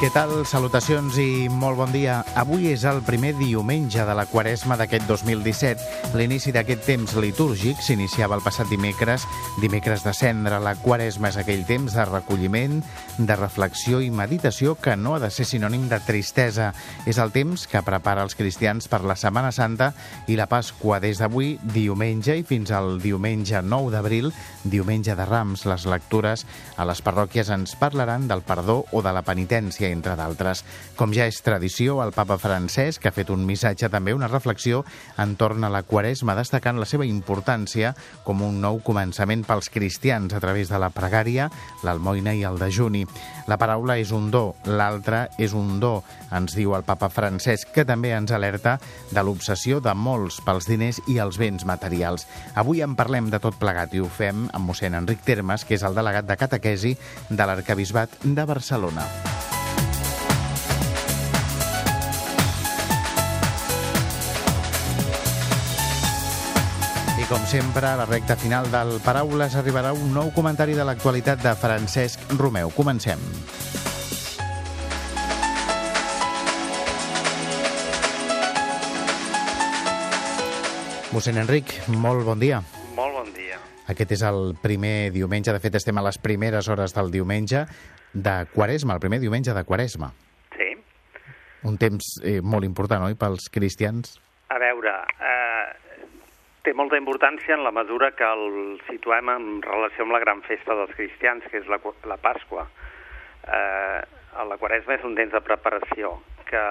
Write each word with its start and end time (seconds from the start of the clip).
Què 0.00 0.08
tal? 0.08 0.30
Salutacions 0.48 1.18
i 1.20 1.50
molt 1.52 1.76
bon 1.76 1.90
dia. 1.92 2.22
Avui 2.40 2.70
és 2.70 2.86
el 2.88 3.02
primer 3.04 3.34
diumenge 3.36 4.00
de 4.08 4.14
la 4.16 4.24
quaresma 4.24 4.78
d'aquest 4.80 5.04
2017. 5.04 6.14
L'inici 6.16 6.54
d'aquest 6.56 6.86
temps 6.86 7.12
litúrgic 7.20 7.82
s'iniciava 7.84 8.38
el 8.38 8.40
passat 8.40 8.70
dimecres, 8.72 9.26
dimecres 9.60 10.00
de 10.06 10.14
cendre. 10.16 10.56
La 10.64 10.72
quaresma 10.80 11.28
és 11.28 11.36
aquell 11.36 11.66
temps 11.68 11.92
de 11.92 12.06
recolliment, 12.08 12.78
de 13.18 13.36
reflexió 13.36 14.00
i 14.00 14.08
meditació 14.08 14.72
que 14.80 14.94
no 14.96 15.18
ha 15.18 15.20
de 15.20 15.28
ser 15.28 15.44
sinònim 15.44 15.84
de 15.92 16.00
tristesa. 16.06 16.70
És 17.04 17.20
el 17.20 17.34
temps 17.36 17.66
que 17.68 17.84
prepara 17.84 18.24
els 18.24 18.38
cristians 18.40 18.88
per 18.88 19.02
la 19.04 19.18
Setmana 19.20 19.52
Santa 19.52 19.90
i 20.32 20.38
la 20.40 20.48
Pasqua 20.48 21.02
des 21.04 21.20
d'avui, 21.20 21.58
diumenge, 21.76 22.38
i 22.40 22.48
fins 22.48 22.72
al 22.72 23.02
diumenge 23.04 23.60
9 23.60 23.92
d'abril, 23.92 24.32
diumenge 24.64 25.12
de 25.12 25.28
Rams. 25.28 25.68
Les 25.68 25.84
lectures 25.84 26.48
a 26.80 26.88
les 26.88 27.04
parròquies 27.04 27.52
ens 27.52 27.76
parlaran 27.76 28.30
del 28.32 28.40
perdó 28.48 28.86
o 28.96 29.04
de 29.04 29.12
la 29.12 29.26
penitència 29.28 29.89
entre 29.92 30.16
d'altres. 30.18 30.64
Com 30.96 31.14
ja 31.16 31.26
és 31.30 31.40
tradició, 31.44 32.00
el 32.04 32.14
papa 32.16 32.38
Francesc 32.40 33.06
ha 33.06 33.14
fet 33.14 33.30
un 33.30 33.44
missatge, 33.46 33.90
també 33.92 34.14
una 34.16 34.28
reflexió 34.30 34.84
entorn 35.20 35.64
a 35.64 35.72
la 35.72 35.82
Quaresma, 35.82 36.36
destacant 36.38 36.80
la 36.80 36.88
seva 36.88 37.06
importància 37.08 37.94
com 38.24 38.42
un 38.46 38.60
nou 38.62 38.80
començament 38.84 39.44
pels 39.48 39.70
cristians 39.72 40.34
a 40.34 40.40
través 40.42 40.70
de 40.70 40.80
la 40.80 40.90
pregària, 40.94 41.50
l'almoina 41.84 42.34
i 42.36 42.44
el 42.48 42.58
dejuni. 42.60 43.06
La 43.50 43.58
paraula 43.58 43.98
és 43.98 44.12
un 44.14 44.30
do, 44.30 44.54
l'altra 44.66 45.26
és 45.38 45.54
un 45.56 45.78
do, 45.82 46.00
ens 46.30 46.54
diu 46.56 46.74
el 46.76 46.86
papa 46.86 47.10
Francesc, 47.10 47.72
que 47.74 47.86
també 47.88 48.12
ens 48.14 48.32
alerta 48.32 48.76
de 49.10 49.24
l'obsessió 49.24 49.80
de 49.82 49.94
molts 49.94 50.40
pels 50.46 50.68
diners 50.70 51.00
i 51.10 51.18
els 51.22 51.40
béns 51.40 51.66
materials. 51.68 52.26
Avui 52.54 52.84
en 52.86 52.96
parlem 52.98 53.30
de 53.32 53.42
tot 53.42 53.58
plegat 53.60 53.94
i 53.94 54.02
ho 54.02 54.08
fem 54.10 54.46
amb 54.52 54.70
mossèn 54.70 54.98
Enric 54.98 55.24
Termes, 55.26 55.66
que 55.66 55.78
és 55.78 55.86
el 55.86 55.98
delegat 55.98 56.28
de 56.28 56.38
catequesi 56.40 56.96
de 57.30 57.46
l'Arcabisbat 57.46 58.20
de 58.24 58.46
Barcelona. 58.46 59.08
Com 67.30 67.42
sempre, 67.46 67.86
a 67.86 67.94
la 67.94 68.06
recta 68.06 68.34
final 68.34 68.66
del 68.72 68.96
Paraules 69.04 69.54
arribarà 69.54 69.92
un 69.94 70.08
nou 70.10 70.32
comentari 70.34 70.74
de 70.74 70.82
l'actualitat 70.82 71.38
de 71.44 71.52
Francesc 71.54 72.24
Romeu. 72.34 72.72
Comencem. 72.74 73.20
Mossèn 81.14 81.38
Enric, 81.38 81.70
molt 82.02 82.26
bon 82.26 82.42
dia. 82.42 82.58
Molt 82.98 83.14
bon 83.20 83.30
dia. 83.36 83.60
Aquest 83.94 84.16
és 84.18 84.24
el 84.26 84.56
primer 84.58 85.12
diumenge, 85.14 85.54
de 85.54 85.62
fet 85.62 85.78
estem 85.78 86.02
a 86.02 86.04
les 86.08 86.18
primeres 86.18 86.66
hores 86.66 86.96
del 86.96 87.12
diumenge 87.14 87.62
de 88.10 88.34
Quaresma, 88.50 88.98
el 88.98 89.04
primer 89.06 89.20
diumenge 89.22 89.54
de 89.54 89.62
Quaresma. 89.68 90.10
Sí. 90.56 90.72
Un 91.70 91.78
temps 91.78 92.10
eh, 92.24 92.40
molt 92.42 92.66
important, 92.66 93.06
oi, 93.06 93.14
pels 93.14 93.46
cristians? 93.54 94.18
Té 96.60 96.74
molta 96.76 96.98
importància 97.00 97.54
en 97.56 97.62
la 97.64 97.72
mesura 97.72 98.10
que 98.12 98.26
el 98.26 98.80
situem 98.90 99.30
en 99.32 99.44
relació 99.64 100.04
amb 100.04 100.12
la 100.12 100.20
gran 100.20 100.42
festa 100.44 100.74
dels 100.76 100.92
cristians, 100.98 101.46
que 101.48 101.62
és 101.62 101.68
la, 101.72 101.78
la 102.10 102.18
Pasqua. 102.20 102.66
Eh, 103.48 104.00
la 104.50 104.58
Quaresma 104.60 104.98
és 104.98 105.06
un 105.08 105.16
temps 105.16 105.32
de 105.32 105.40
preparació 105.40 106.18
que 106.50 106.62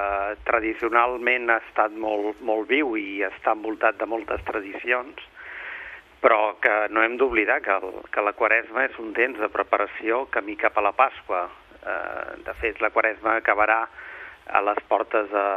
tradicionalment 0.45 1.49
ha 1.49 1.57
estat 1.63 1.95
molt, 1.97 2.37
molt 2.45 2.69
viu 2.69 2.93
i 2.99 3.23
està 3.25 3.55
envoltat 3.55 3.97
de 3.97 4.05
moltes 4.11 4.43
tradicions, 4.45 5.23
però 6.21 6.59
que 6.61 6.75
no 6.93 7.01
hem 7.01 7.15
d'oblidar 7.17 7.57
que, 7.65 7.79
que 8.13 8.25
la 8.25 8.35
Quaresma 8.37 8.85
és 8.91 9.01
un 9.01 9.13
temps 9.17 9.41
de 9.41 9.49
preparació 9.49 10.25
camí 10.35 10.57
cap 10.59 10.77
a 10.77 10.85
la 10.85 10.93
Pasqua. 10.93 11.47
Eh, 11.79 12.37
de 12.45 12.55
fet, 12.61 12.77
la 12.83 12.93
Quaresma 12.93 13.39
acabarà 13.39 13.81
a 14.53 14.61
les 14.69 14.85
portes 14.91 15.33
de, 15.33 15.47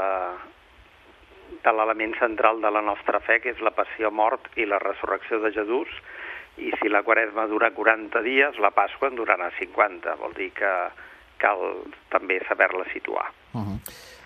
de 1.64 1.72
l'element 1.72 2.14
central 2.18 2.60
de 2.60 2.70
la 2.70 2.82
nostra 2.82 3.20
fe, 3.20 3.40
que 3.42 3.52
és 3.54 3.60
la 3.62 3.74
passió, 3.76 4.10
mort 4.10 4.48
i 4.56 4.66
la 4.66 4.80
resurrecció 4.82 5.40
de 5.42 5.52
Jesús, 5.54 5.90
i 6.58 6.72
si 6.80 6.90
la 6.92 7.02
quaresma 7.02 7.46
dura 7.48 7.72
40 7.72 8.22
dies, 8.22 8.58
la 8.60 8.72
Pasqua 8.76 9.08
en 9.08 9.16
durarà 9.16 9.48
50. 9.58 10.16
Vol 10.20 10.34
dir 10.36 10.50
que 10.56 10.72
cal 11.40 11.62
també 12.12 12.40
saber-la 12.48 12.84
situar. 12.92 13.30
Uh 13.54 13.60
-huh. 13.60 13.78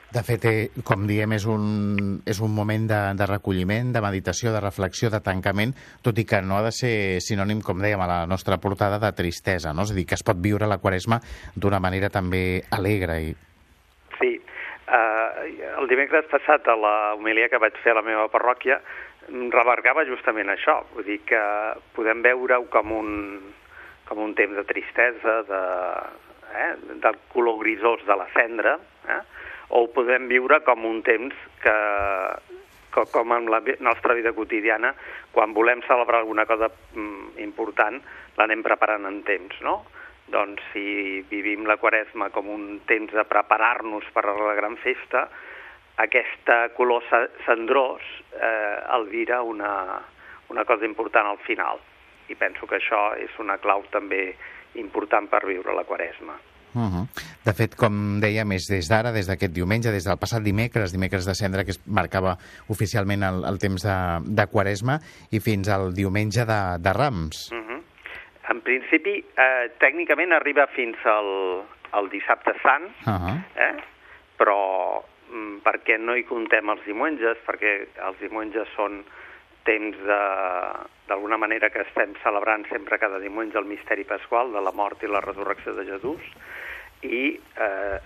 De 0.06 0.22
fet, 0.22 0.44
eh, 0.44 0.70
com 0.84 1.06
diem, 1.06 1.32
és 1.32 1.44
un, 1.46 2.22
és 2.24 2.40
un 2.40 2.54
moment 2.54 2.86
de, 2.88 3.14
de 3.14 3.26
recolliment, 3.26 3.92
de 3.92 4.00
meditació, 4.00 4.52
de 4.52 4.60
reflexió, 4.60 5.10
de 5.10 5.20
tancament, 5.20 5.74
tot 6.00 6.16
i 6.18 6.24
que 6.24 6.40
no 6.40 6.56
ha 6.56 6.62
de 6.62 6.70
ser 6.72 7.20
sinònim, 7.20 7.60
com 7.60 7.78
dèiem 7.78 8.00
a 8.00 8.06
la 8.06 8.26
nostra 8.26 8.56
portada, 8.58 8.98
de 8.98 9.12
tristesa, 9.12 9.72
no? 9.72 9.82
És 9.82 9.90
a 9.90 9.94
dir, 9.94 10.06
que 10.06 10.14
es 10.14 10.22
pot 10.22 10.36
viure 10.40 10.66
la 10.66 10.78
quaresma 10.78 11.20
d'una 11.54 11.80
manera 11.80 12.08
també 12.08 12.62
alegre 12.70 13.20
i 13.20 13.34
Eh, 14.86 15.25
el 15.46 15.88
dimecres 15.90 16.26
passat, 16.30 16.66
a 16.68 16.76
la 16.76 16.96
homilia 17.14 17.48
que 17.48 17.60
vaig 17.62 17.76
fer 17.82 17.94
a 17.94 18.00
la 18.00 18.06
meva 18.06 18.26
parròquia, 18.32 18.80
remarcava 19.52 20.06
justament 20.06 20.50
això, 20.52 20.80
vull 20.94 21.06
dir 21.06 21.18
que 21.26 21.40
podem 21.96 22.22
veure-ho 22.22 22.68
com 22.70 22.92
un, 22.94 23.10
com 24.06 24.22
un 24.22 24.34
temps 24.38 24.54
de 24.56 24.64
tristesa, 24.68 25.40
de, 25.48 25.62
eh, 26.54 26.72
del 27.02 27.18
color 27.32 27.58
grisós 27.62 28.04
de 28.06 28.16
la 28.16 28.28
cendra, 28.34 28.76
eh, 29.08 29.22
o 29.68 29.82
ho 29.82 29.90
podem 29.90 30.28
viure 30.30 30.60
com 30.62 30.84
un 30.86 31.02
temps 31.02 31.34
que, 31.62 31.76
com 33.12 33.32
en 33.34 33.50
la 33.50 33.60
nostra 33.80 34.14
vida 34.14 34.32
quotidiana, 34.32 34.94
quan 35.34 35.52
volem 35.52 35.82
celebrar 35.88 36.22
alguna 36.22 36.46
cosa 36.46 36.70
mm, 36.94 37.36
important, 37.42 37.98
l'anem 38.38 38.62
preparant 38.62 39.08
en 39.10 39.22
temps, 39.26 39.58
no? 39.66 39.82
Doncs 40.32 40.62
si 40.72 41.22
vivim 41.30 41.66
la 41.66 41.76
quaresma 41.78 42.30
com 42.34 42.48
un 42.50 42.80
temps 42.86 43.12
de 43.14 43.24
preparar-nos 43.24 44.08
per 44.14 44.24
a 44.26 44.34
la 44.34 44.54
gran 44.58 44.76
festa, 44.82 45.28
aquesta 45.96 46.68
color 46.76 47.04
cendrós 47.46 48.02
eh, 48.34 48.76
albira 48.98 49.40
una, 49.42 50.00
una 50.48 50.64
cosa 50.64 50.84
important 50.84 51.30
al 51.30 51.38
final. 51.46 51.80
I 52.28 52.34
penso 52.34 52.66
que 52.66 52.80
això 52.80 53.14
és 53.22 53.32
una 53.38 53.56
clau 53.62 53.86
també 53.92 54.34
important 54.82 55.30
per 55.30 55.44
viure 55.46 55.74
la 55.74 55.86
quaresma. 55.86 56.34
Uh 56.76 56.82
-huh. 56.82 57.08
De 57.44 57.52
fet, 57.54 57.74
com 57.74 58.20
dèiem, 58.20 58.52
és 58.52 58.66
des 58.68 58.88
d'ara, 58.88 59.12
des 59.12 59.26
d'aquest 59.26 59.52
diumenge, 59.52 59.90
des 59.90 60.04
del 60.04 60.18
passat 60.18 60.42
dimecres, 60.42 60.92
dimecres 60.92 61.24
de 61.24 61.34
cendre, 61.34 61.64
que 61.64 61.70
es 61.70 61.80
marcava 61.86 62.36
oficialment 62.68 63.22
el, 63.22 63.44
el 63.44 63.58
temps 63.58 63.82
de, 63.82 63.96
de 64.26 64.46
Quaresma, 64.46 65.00
i 65.30 65.40
fins 65.40 65.68
al 65.68 65.94
diumenge 65.94 66.44
de, 66.44 66.60
de 66.78 66.92
Rams. 66.92 67.50
Uh 67.50 67.58
-huh. 67.58 67.65
En 68.52 68.60
principi, 68.62 69.18
eh, 69.18 69.66
tècnicament 69.82 70.32
arriba 70.32 70.68
fins 70.74 71.00
al, 71.10 71.30
al 71.98 72.08
dissabte 72.12 72.54
sant, 72.62 72.90
uh 73.06 73.12
-huh. 73.12 73.36
eh? 73.54 73.74
però 74.38 75.02
mm, 75.30 75.58
perquè 75.64 75.98
no 75.98 76.14
hi 76.14 76.24
contem 76.24 76.68
els 76.68 76.84
diumenges, 76.84 77.38
perquè 77.46 77.86
els 78.08 78.18
diumenges 78.20 78.68
són 78.76 79.04
temps 79.64 79.96
d'alguna 81.08 81.36
manera 81.36 81.70
que 81.70 81.82
estem 81.82 82.14
celebrant 82.22 82.68
sempre 82.68 82.98
cada 82.98 83.18
diumenge 83.18 83.58
el 83.58 83.64
misteri 83.64 84.04
pasqual 84.04 84.52
de 84.52 84.60
la 84.60 84.72
mort 84.72 85.02
i 85.02 85.10
la 85.10 85.20
resurrecció 85.20 85.74
de 85.74 85.84
Jesús, 85.84 86.22
i 87.02 87.40
eh, 87.58 87.98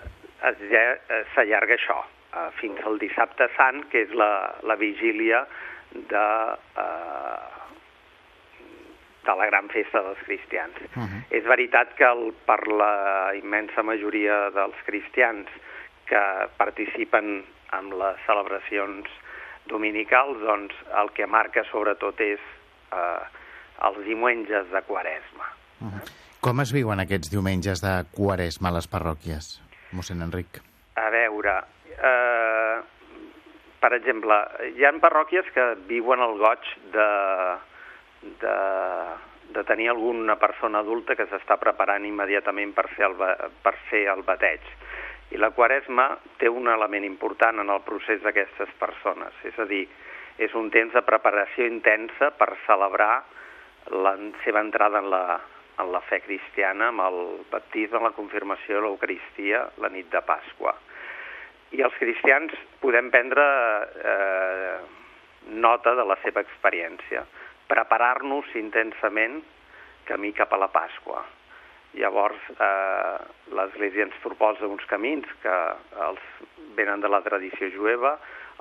s'allarga 1.34 1.74
això 1.74 2.00
eh, 2.00 2.48
fins 2.60 2.80
al 2.86 2.98
dissabte 2.98 3.48
sant, 3.56 3.84
que 3.90 4.06
és 4.06 4.12
la, 4.14 4.54
la 4.62 4.76
vigília 4.76 5.46
de... 5.92 6.26
Eh, 6.76 7.59
de 9.24 9.34
la 9.36 9.46
gran 9.46 9.68
festa 9.68 10.02
dels 10.02 10.22
cristians. 10.24 10.74
Uh 10.96 11.02
-huh. 11.02 11.22
És 11.30 11.44
veritat 11.44 11.94
que 11.94 12.04
el, 12.04 12.32
per 12.46 12.66
la 12.68 13.34
immensa 13.34 13.82
majoria 13.82 14.50
dels 14.50 14.76
cristians 14.86 15.48
que 16.06 16.48
participen 16.56 17.44
en 17.72 17.98
les 17.98 18.16
celebracions 18.26 19.06
dominicals, 19.66 20.40
doncs 20.40 20.74
el 21.00 21.12
que 21.12 21.26
marca 21.26 21.64
sobretot 21.70 22.20
és 22.20 22.40
eh, 22.92 23.22
els 23.86 24.04
diumenges 24.04 24.70
de 24.70 24.82
Quaresma. 24.82 25.46
Uh 25.80 25.86
-huh. 25.86 26.02
Com 26.40 26.60
es 26.60 26.72
viuen 26.72 27.00
aquests 27.00 27.30
diumenges 27.30 27.80
de 27.80 28.04
Quaresma 28.16 28.68
a 28.68 28.72
les 28.72 28.88
parròquies, 28.88 29.60
mossèn 29.92 30.22
Enric? 30.22 30.60
A 30.94 31.10
veure, 31.10 31.64
eh, 31.90 32.80
per 33.80 33.92
exemple, 33.92 34.34
hi 34.76 34.84
ha 34.84 34.92
parròquies 35.00 35.44
que 35.54 35.74
viuen 35.88 36.20
el 36.20 36.38
goig 36.38 36.60
de 36.92 37.08
de, 38.22 38.56
de 39.54 39.64
tenir 39.64 39.90
alguna 39.90 40.36
persona 40.38 40.80
adulta 40.84 41.16
que 41.16 41.26
s'està 41.30 41.56
preparant 41.60 42.04
immediatament 42.06 42.74
per 42.76 42.86
fer, 42.94 43.08
el, 43.08 43.16
per 43.62 43.74
fer 43.88 44.06
el 44.12 44.22
bateig. 44.26 44.64
I 45.30 45.38
la 45.38 45.52
quaresma 45.54 46.08
té 46.40 46.50
un 46.50 46.68
element 46.68 47.06
important 47.06 47.62
en 47.62 47.70
el 47.70 47.82
procés 47.86 48.22
d'aquestes 48.22 48.72
persones, 48.80 49.34
és 49.46 49.58
a 49.58 49.66
dir, 49.70 49.84
és 50.38 50.54
un 50.58 50.70
temps 50.74 50.92
de 50.94 51.02
preparació 51.06 51.66
intensa 51.68 52.32
per 52.38 52.54
celebrar 52.66 53.22
la 53.90 54.14
seva 54.44 54.62
entrada 54.64 55.00
en 55.00 55.10
la, 55.12 55.24
en 55.80 55.90
la 55.92 56.00
fe 56.08 56.20
cristiana 56.24 56.90
amb 56.90 57.04
el 57.06 57.20
baptisme, 57.50 58.02
la 58.02 58.14
confirmació, 58.16 58.80
l'Eucaristia, 58.80 59.66
la 59.82 59.90
nit 59.92 60.10
de 60.12 60.22
Pasqua. 60.26 60.74
I 61.76 61.84
els 61.86 61.94
cristians 62.00 62.54
podem 62.82 63.12
prendre 63.14 63.44
eh, 64.02 64.78
nota 65.62 65.94
de 65.94 66.04
la 66.04 66.16
seva 66.24 66.42
experiència, 66.42 67.22
preparar-nos 67.70 68.50
intensament 68.58 69.40
camí 70.08 70.32
cap 70.34 70.52
a 70.52 70.58
la 70.58 70.70
Pasqua. 70.74 71.22
Llavors, 71.98 72.38
eh, 72.54 73.18
l'Església 73.54 74.06
ens 74.06 74.18
proposa 74.22 74.68
uns 74.70 74.84
camins 74.90 75.26
que 75.42 75.56
els 76.06 76.22
venen 76.78 77.02
de 77.02 77.10
la 77.10 77.22
tradició 77.22 77.70
jueva, 77.74 78.16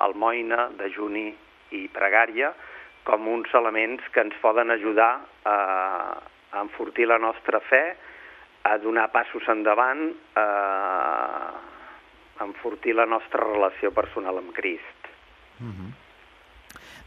almoina, 0.06 0.70
dejuni 0.80 1.28
i 1.78 1.86
pregària, 1.94 2.54
com 3.06 3.28
uns 3.30 3.54
elements 3.58 4.06
que 4.14 4.22
ens 4.26 4.36
poden 4.42 4.74
ajudar 4.74 5.12
a, 5.46 5.58
a 6.52 6.62
enfortir 6.62 7.08
la 7.10 7.20
nostra 7.22 7.62
fe, 7.70 7.84
a 8.70 8.78
donar 8.82 9.10
passos 9.14 9.46
endavant, 9.50 10.10
a, 10.38 10.48
a 12.38 12.46
enfortir 12.46 12.96
la 12.98 13.06
nostra 13.06 13.46
relació 13.46 13.94
personal 13.96 14.42
amb 14.42 14.54
Crist. 14.54 15.10
Mm 15.60 15.72
-hmm. 15.72 16.09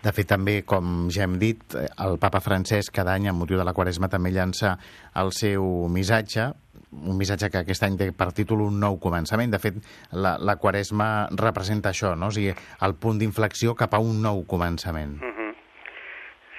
De 0.02 0.10
fet, 0.10 0.26
també, 0.26 0.56
com 0.66 1.06
ja 1.14 1.22
hem 1.28 1.37
dit, 1.38 1.76
el 2.02 2.16
papa 2.19 2.40
Francesc 2.43 2.90
cada 2.96 3.12
any, 3.14 3.28
amb 3.31 3.38
motiu 3.38 3.60
de 3.60 3.66
la 3.66 3.75
Quaresma, 3.76 4.08
també 4.10 4.32
llança 4.34 4.75
el 5.20 5.31
seu 5.37 5.62
missatge, 5.94 6.49
un 6.93 7.16
missatge 7.16 7.49
que 7.52 7.62
aquest 7.62 7.87
any 7.87 7.99
té 8.00 8.08
per 8.16 8.32
títol 8.34 8.64
un 8.66 8.81
nou 8.82 8.99
començament. 9.02 9.54
De 9.54 9.60
fet, 9.62 9.78
la, 10.25 10.34
la 10.43 10.56
Quaresma 10.58 11.28
representa 11.38 11.93
això, 11.94 12.16
no? 12.19 12.32
O 12.32 12.34
sigui, 12.34 12.50
el 12.87 12.96
punt 12.99 13.22
d'inflexió 13.22 13.76
cap 13.78 13.94
a 13.94 14.02
un 14.02 14.19
nou 14.26 14.43
començament. 14.50 15.14
Mm 15.22 15.32
-hmm. 15.37 15.54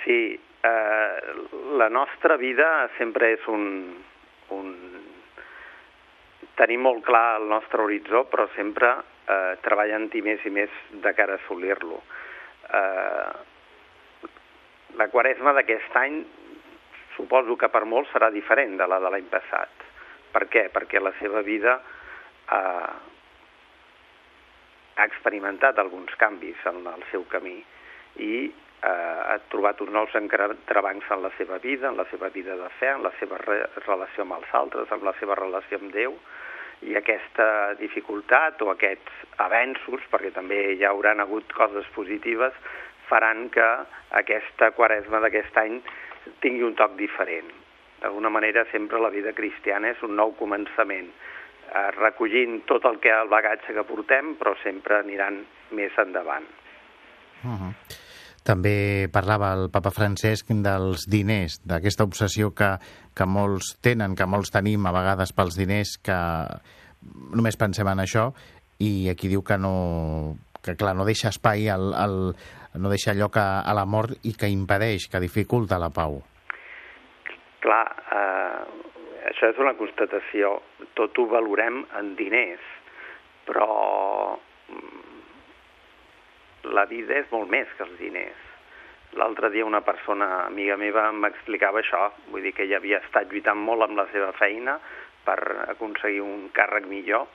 Sí, 0.05 0.39
eh, 0.63 1.19
la 1.77 1.89
nostra 1.89 2.37
vida 2.37 2.89
sempre 2.97 3.33
és 3.33 3.47
un, 3.47 3.95
un... 4.49 4.75
Tenim 6.55 6.81
molt 6.81 7.03
clar 7.03 7.41
el 7.41 7.47
nostre 7.49 7.81
horitzó, 7.81 8.23
però 8.31 8.47
sempre 8.55 8.87
eh, 9.27 9.57
treballant-hi 9.61 10.21
més 10.21 10.45
i 10.45 10.49
més 10.49 10.69
de 10.91 11.13
cara 11.13 11.33
a 11.33 11.35
assolir-lo. 11.35 11.97
Eh, 11.97 12.23
la 14.97 15.07
quaresma 15.11 15.53
d'aquest 15.53 15.95
any 15.99 16.21
suposo 17.15 17.57
que 17.59 17.69
per 17.69 17.83
molts 17.89 18.11
serà 18.13 18.29
diferent 18.33 18.77
de 18.79 18.87
la 18.89 18.99
de 19.03 19.09
l'any 19.13 19.27
passat. 19.31 19.69
Per 20.33 20.47
què? 20.49 20.67
Perquè 20.73 21.01
la 21.01 21.13
seva 21.19 21.43
vida 21.45 21.77
eh, 21.77 22.93
ha 24.95 25.05
experimentat 25.05 25.79
alguns 25.79 26.13
canvis 26.21 26.61
en 26.69 26.81
el 26.89 27.05
seu 27.11 27.25
camí 27.29 27.59
i 28.21 28.33
eh, 28.83 28.89
ha 28.89 29.37
trobat 29.53 29.81
uns 29.85 29.93
nous 29.93 30.15
entrebancs 30.19 31.11
en 31.13 31.23
la 31.25 31.31
seva 31.37 31.59
vida, 31.63 31.89
en 31.89 31.97
la 31.97 32.07
seva 32.11 32.29
vida 32.33 32.57
de 32.57 32.69
fe, 32.79 32.89
en 32.93 33.03
la 33.05 33.13
seva 33.19 33.39
re 33.45 33.59
relació 33.85 34.25
amb 34.25 34.39
els 34.39 34.57
altres, 34.61 34.91
en 34.91 35.05
la 35.05 35.15
seva 35.19 35.37
relació 35.39 35.81
amb 35.81 35.93
Déu, 35.93 36.17
i 36.87 36.95
aquesta 36.99 37.73
dificultat 37.79 38.61
o 38.61 38.71
aquests 38.73 39.39
avenços, 39.43 40.03
perquè 40.11 40.33
també 40.35 40.59
hi 40.75 40.85
hauran 40.87 41.23
hagut 41.23 41.51
coses 41.55 41.87
positives, 41.95 42.53
faran 43.09 43.49
que 43.53 43.67
aquesta 44.19 44.71
quaresma 44.77 45.21
d'aquest 45.23 45.57
any 45.63 45.79
tingui 46.43 46.63
un 46.67 46.75
toc 46.79 46.95
diferent. 46.99 47.51
D'alguna 48.01 48.29
manera, 48.29 48.65
sempre 48.71 48.99
la 48.99 49.11
vida 49.13 49.33
cristiana 49.33 49.93
és 49.93 50.03
un 50.03 50.15
nou 50.19 50.35
començament, 50.39 51.09
eh, 51.09 51.89
recollint 51.99 52.63
tot 52.67 52.85
el 52.85 52.99
que 52.99 53.11
el 53.11 53.31
bagatge 53.31 53.73
que 53.73 53.87
portem, 53.87 54.35
però 54.35 54.55
sempre 54.63 54.99
aniran 54.99 55.43
més 55.71 55.97
endavant. 55.97 56.47
Uh 57.43 57.51
-huh. 57.51 58.02
També 58.43 59.07
parlava 59.13 59.53
el 59.55 59.69
papa 59.71 59.93
Francesc 59.95 60.49
dels 60.65 61.05
diners, 61.07 61.61
d'aquesta 61.63 62.03
obsessió 62.03 62.51
que, 62.51 62.73
que 63.15 63.27
molts 63.27 63.77
tenen, 63.83 64.17
que 64.19 64.27
molts 64.27 64.51
tenim 64.51 64.83
a 64.85 64.91
vegades 64.95 65.31
pels 65.31 65.55
diners, 65.55 65.95
que 66.03 66.17
només 67.35 67.59
pensem 67.59 67.87
en 67.87 68.03
això, 68.03 68.27
i 68.83 69.07
aquí 69.11 69.31
diu 69.31 69.45
que 69.47 69.57
no, 69.57 70.35
que 70.63 70.75
clar, 70.75 70.95
no 70.95 71.07
deixa 71.07 71.31
espai, 71.31 71.69
al, 71.71 71.93
al, 71.95 72.17
no 72.75 72.91
deixa 72.91 73.15
lloc 73.15 73.39
a, 73.39 73.63
a 73.63 73.75
la 73.77 73.85
mort 73.85 74.27
i 74.27 74.35
que 74.39 74.51
impedeix, 74.51 75.07
que 75.11 75.23
dificulta 75.23 75.79
la 75.79 75.91
pau. 75.93 76.19
Clar, 77.63 77.83
eh, 78.19 78.61
això 79.31 79.51
és 79.53 79.59
una 79.63 79.75
constatació. 79.79 80.57
Tot 80.99 81.19
ho 81.19 81.27
valorem 81.31 81.83
en 81.99 82.15
diners, 82.19 82.65
però 83.47 83.69
la 86.71 86.85
vida 86.85 87.17
és 87.19 87.29
molt 87.31 87.51
més 87.51 87.67
que 87.77 87.83
els 87.85 87.95
diners. 87.99 88.49
L'altre 89.19 89.51
dia 89.53 89.65
una 89.65 89.83
persona 89.85 90.45
amiga 90.47 90.77
meva 90.79 91.05
m'explicava 91.11 91.83
això, 91.83 92.07
vull 92.31 92.41
dir 92.45 92.53
que 92.55 92.63
ella 92.65 92.79
havia 92.79 93.01
estat 93.03 93.29
lluitant 93.29 93.59
molt 93.59 93.85
amb 93.85 93.99
la 93.99 94.07
seva 94.13 94.31
feina 94.39 94.79
per 95.25 95.37
aconseguir 95.69 96.23
un 96.25 96.47
càrrec 96.55 96.87
millor. 96.89 97.27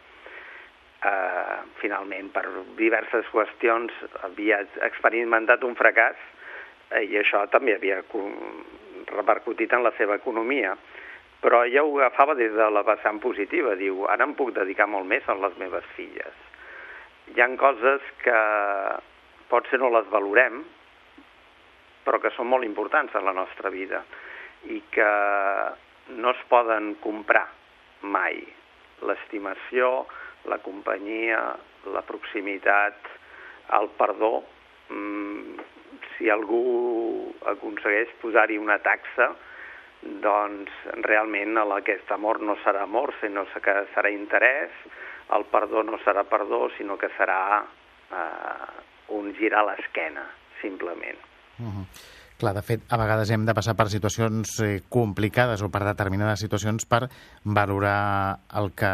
Uh, 0.98 1.62
finalment, 1.78 2.32
per 2.34 2.42
diverses 2.74 3.28
qüestions, 3.30 3.94
havia 4.26 4.58
experimentat 4.82 5.62
un 5.62 5.76
fracàs 5.78 6.18
eh, 6.90 7.04
i 7.06 7.20
això 7.20 7.44
també 7.52 7.76
havia 7.76 8.00
repercutit 9.12 9.76
en 9.76 9.86
la 9.86 9.92
seva 9.98 10.16
economia. 10.18 10.74
Però 11.38 11.62
ella 11.62 11.84
ho 11.86 11.92
agafava 12.00 12.34
des 12.34 12.50
de 12.50 12.66
la 12.74 12.82
vessant 12.82 13.20
positiva, 13.22 13.76
diu, 13.78 14.02
ara 14.10 14.26
em 14.26 14.34
puc 14.34 14.50
dedicar 14.56 14.88
molt 14.90 15.06
més 15.06 15.22
a 15.30 15.38
les 15.38 15.54
meves 15.62 15.86
filles. 15.94 16.42
Hi 17.30 17.44
han 17.44 17.54
coses 17.60 18.02
que 18.24 18.34
potser 19.50 19.80
no 19.80 19.90
les 19.94 20.08
valorem, 20.12 20.62
però 22.04 22.20
que 22.22 22.32
són 22.36 22.48
molt 22.48 22.64
importants 22.64 23.14
en 23.18 23.26
la 23.28 23.36
nostra 23.36 23.72
vida 23.72 24.02
i 24.72 24.80
que 24.92 25.10
no 26.16 26.32
es 26.32 26.44
poden 26.48 26.94
comprar 27.04 27.46
mai. 28.02 28.40
L'estimació, 29.06 30.06
la 30.50 30.58
companyia, 30.64 31.42
la 31.92 32.02
proximitat, 32.08 33.10
el 33.78 33.90
perdó, 33.98 34.32
mmm, 34.88 35.58
si 36.16 36.30
algú 36.32 37.32
aconsegueix 37.52 38.10
posar-hi 38.22 38.58
una 38.58 38.78
taxa, 38.82 39.30
doncs 40.24 40.72
realment 41.06 41.58
aquest 41.58 42.10
amor 42.14 42.40
no 42.40 42.56
serà 42.64 42.82
amor, 42.86 43.12
sinó 43.20 43.44
que 43.52 43.74
serà 43.94 44.10
interès, 44.14 44.74
el 45.36 45.44
perdó 45.52 45.82
no 45.82 45.98
serà 46.04 46.24
perdó, 46.24 46.68
sinó 46.76 46.96
que 46.96 47.10
serà 47.18 47.40
eh, 47.60 48.87
un 49.08 49.34
girar 49.38 49.64
l'esquena, 49.66 50.26
simplement. 50.60 51.18
Uh 51.58 51.66
-huh. 51.66 51.86
Clar, 52.38 52.54
de 52.54 52.62
fet, 52.62 52.80
a 52.94 52.96
vegades 52.96 53.30
hem 53.34 53.42
de 53.46 53.54
passar 53.54 53.74
per 53.74 53.88
situacions 53.90 54.60
eh, 54.62 54.82
complicades 54.88 55.62
o 55.66 55.68
per 55.74 55.82
determinades 55.82 56.38
situacions 56.38 56.86
per 56.86 57.08
valorar 57.42 58.38
el 58.60 58.70
que 58.78 58.92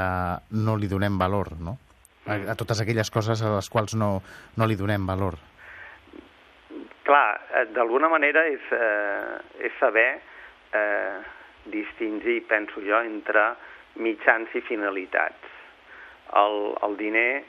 no 0.65 0.77
li 0.81 0.89
donem 0.89 1.19
valor, 1.21 1.53
no? 1.61 1.77
A, 2.25 2.39
a 2.53 2.55
totes 2.57 2.81
aquelles 2.81 3.11
coses 3.13 3.43
a 3.45 3.51
les 3.57 3.69
quals 3.69 3.95
no, 4.01 4.23
no 4.57 4.67
li 4.67 4.79
donem 4.81 5.05
valor. 5.05 5.37
Clar, 7.05 7.41
eh, 7.53 7.67
d'alguna 7.77 8.09
manera 8.09 8.47
és, 8.49 8.65
eh, 8.73 9.67
és 9.69 9.77
saber 9.77 10.09
eh, 10.73 11.19
distingir, 11.69 12.47
penso 12.49 12.81
jo, 12.81 12.97
entre 13.05 13.51
mitjans 14.01 14.57
i 14.57 14.65
finalitats. 14.65 15.53
El, 16.33 16.73
el 16.81 16.97
diner 16.97 17.45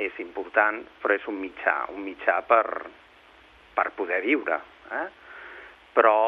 és 0.00 0.16
important, 0.22 0.80
però 1.02 1.14
és 1.14 1.26
un 1.30 1.38
mitjà, 1.40 1.76
un 1.94 2.02
mitjà 2.06 2.40
per, 2.48 2.64
per 3.74 3.90
poder 3.96 4.20
viure. 4.24 4.58
Eh? 4.90 5.06
Però 5.94 6.18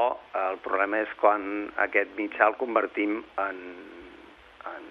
el 0.47 0.61
problema 0.63 1.01
és 1.03 1.13
quan 1.19 1.67
aquest 1.83 2.15
mitjà 2.19 2.47
el 2.47 2.59
convertim 2.61 3.19
en, 3.43 3.63
en, 4.71 4.91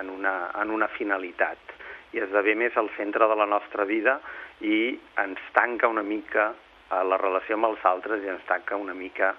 en, 0.00 0.10
una, 0.10 0.34
en 0.62 0.72
una 0.72 0.88
finalitat 0.96 1.74
i 2.14 2.22
esdevé 2.22 2.54
més 2.56 2.76
al 2.80 2.88
centre 2.96 3.26
de 3.28 3.36
la 3.36 3.46
nostra 3.50 3.84
vida 3.84 4.20
i 4.64 4.94
ens 5.20 5.40
tanca 5.52 5.90
una 5.90 6.04
mica 6.06 6.52
a 6.94 7.02
la 7.04 7.18
relació 7.20 7.58
amb 7.58 7.72
els 7.72 7.84
altres 7.84 8.22
i 8.24 8.30
ens 8.30 8.44
tanca 8.48 8.78
una 8.80 8.94
mica 8.94 9.34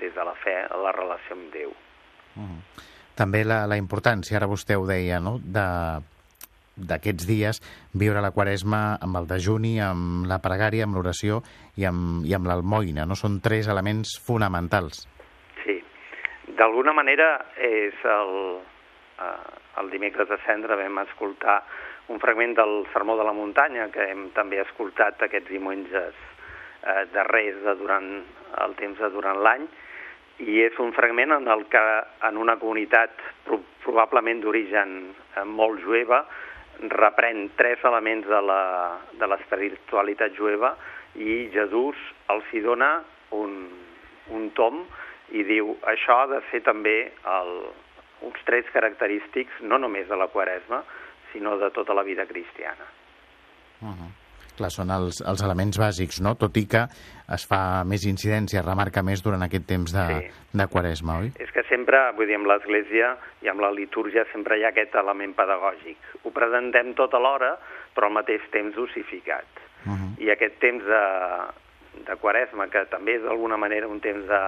des 0.00 0.14
de 0.14 0.24
la 0.24 0.34
fe 0.38 0.54
a 0.62 0.78
la 0.80 0.92
relació 0.94 1.36
amb 1.36 1.52
Déu. 1.52 1.74
Mm. 2.38 2.60
També 3.18 3.42
la, 3.44 3.66
la 3.68 3.76
importància, 3.76 4.38
ara 4.38 4.48
vostè 4.48 4.78
ho 4.78 4.86
deia, 4.88 5.18
no? 5.20 5.36
de 5.42 5.66
d'aquests 6.88 7.28
dies 7.28 7.60
viure 7.94 8.22
la 8.24 8.32
quaresma 8.34 8.98
amb 9.02 9.20
el 9.20 9.28
dejuni, 9.30 9.78
amb 9.82 10.26
la 10.30 10.40
pregària, 10.44 10.86
amb 10.86 10.98
l'oració 10.98 11.42
i 11.76 11.86
amb, 11.88 12.26
i 12.28 12.34
amb 12.36 12.50
l'almoina, 12.50 13.06
no? 13.06 13.18
Són 13.18 13.40
tres 13.44 13.70
elements 13.72 14.16
fonamentals. 14.26 15.06
Sí. 15.62 15.78
D'alguna 16.58 16.94
manera 16.96 17.30
és 17.56 17.96
el, 18.04 18.34
eh, 19.22 19.38
el 19.82 19.90
dimecres 19.94 20.28
de 20.28 20.38
cendre 20.46 20.76
vam 20.80 21.02
escoltar 21.06 21.62
un 22.08 22.20
fragment 22.20 22.56
del 22.58 22.82
Sermó 22.92 23.16
de 23.16 23.24
la 23.24 23.32
Muntanya 23.32 23.88
que 23.94 24.10
hem 24.10 24.28
també 24.36 24.60
escoltat 24.60 25.22
aquests 25.22 25.50
diumenges 25.52 26.18
eh, 26.82 27.04
darrers 27.14 27.62
de 27.64 27.76
durant 27.80 28.10
el 28.64 28.76
temps 28.80 28.98
de 29.00 29.10
durant 29.14 29.40
l'any 29.44 29.68
i 30.42 30.62
és 30.64 30.78
un 30.82 30.92
fragment 30.96 31.34
en 31.36 31.48
el 31.52 31.66
que 31.70 31.82
en 32.28 32.40
una 32.40 32.58
comunitat 32.58 33.14
pro 33.46 33.60
probablement 33.82 34.40
d'origen 34.42 34.92
eh, 35.10 35.44
molt 35.44 35.82
jueva 35.82 36.22
reprèn 36.90 37.50
tres 37.56 37.82
elements 37.84 38.26
de 38.26 39.26
l'espiritualitat 39.30 40.34
jueva 40.38 40.74
i 41.14 41.48
Jesús 41.52 41.96
els 42.32 42.44
hi 42.52 42.60
dona 42.64 43.02
un, 43.36 43.68
un 44.32 44.50
tom 44.56 44.82
i 45.32 45.44
diu 45.48 45.76
això 45.88 46.22
ha 46.22 46.26
de 46.26 46.40
ser 46.50 46.62
també 46.66 47.12
el, 47.36 47.52
uns 48.28 48.42
trets 48.48 48.70
característics 48.72 49.62
no 49.66 49.78
només 49.78 50.08
de 50.08 50.16
la 50.18 50.28
Quaresma, 50.32 50.82
sinó 51.32 51.56
de 51.58 51.70
tota 51.70 51.94
la 51.94 52.02
vida 52.02 52.26
cristiana. 52.26 52.86
Uh 53.80 53.88
-huh. 53.88 54.21
Clar, 54.58 54.68
són 54.74 54.92
els, 54.92 55.22
els 55.24 55.42
elements 55.44 55.78
bàsics, 55.80 56.20
no? 56.24 56.34
Tot 56.40 56.56
i 56.60 56.66
que 56.68 56.82
es 57.32 57.46
fa 57.48 57.60
més 57.88 58.04
incidència, 58.08 58.64
remarca 58.64 59.02
més 59.06 59.22
durant 59.24 59.42
aquest 59.46 59.64
temps 59.70 59.94
de, 59.94 60.04
sí. 60.10 60.42
de 60.60 60.66
Quaresma, 60.72 61.18
oi? 61.24 61.30
És 61.40 61.52
que 61.54 61.64
sempre, 61.70 62.02
vull 62.18 62.28
dir, 62.28 62.36
amb 62.36 62.50
l'Església 62.50 63.14
i 63.44 63.48
amb 63.52 63.64
la 63.64 63.72
litúrgia 63.72 64.26
sempre 64.32 64.58
hi 64.58 64.66
ha 64.66 64.72
aquest 64.74 64.98
element 65.00 65.32
pedagògic. 65.38 66.12
Ho 66.22 66.34
presentem 66.36 66.92
tot 66.98 67.16
alhora, 67.16 67.54
però 67.96 68.10
al 68.10 68.16
mateix 68.18 68.44
temps 68.52 68.76
dosificat. 68.76 69.48
Uh 69.86 69.96
-huh. 69.96 70.10
I 70.20 70.30
aquest 70.30 70.60
temps 70.60 70.84
de, 70.84 71.04
de 72.06 72.16
Quaresma, 72.16 72.68
que 72.68 72.84
també 72.92 73.16
és 73.16 73.22
d'alguna 73.22 73.56
manera 73.56 73.88
un 73.88 74.00
temps 74.00 74.26
de, 74.28 74.42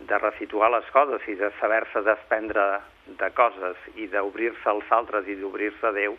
de 0.00 0.18
resituar 0.18 0.70
les 0.70 0.90
coses 0.90 1.22
i 1.28 1.34
de 1.34 1.50
saber-se 1.60 2.02
desprendre 2.02 2.80
de 3.06 3.30
coses 3.30 3.76
i 3.94 4.06
d'obrir-se 4.06 4.68
als 4.68 4.90
altres 4.90 5.28
i 5.28 5.36
d'obrir-se 5.36 5.86
a 5.86 5.92
Déu, 5.92 6.18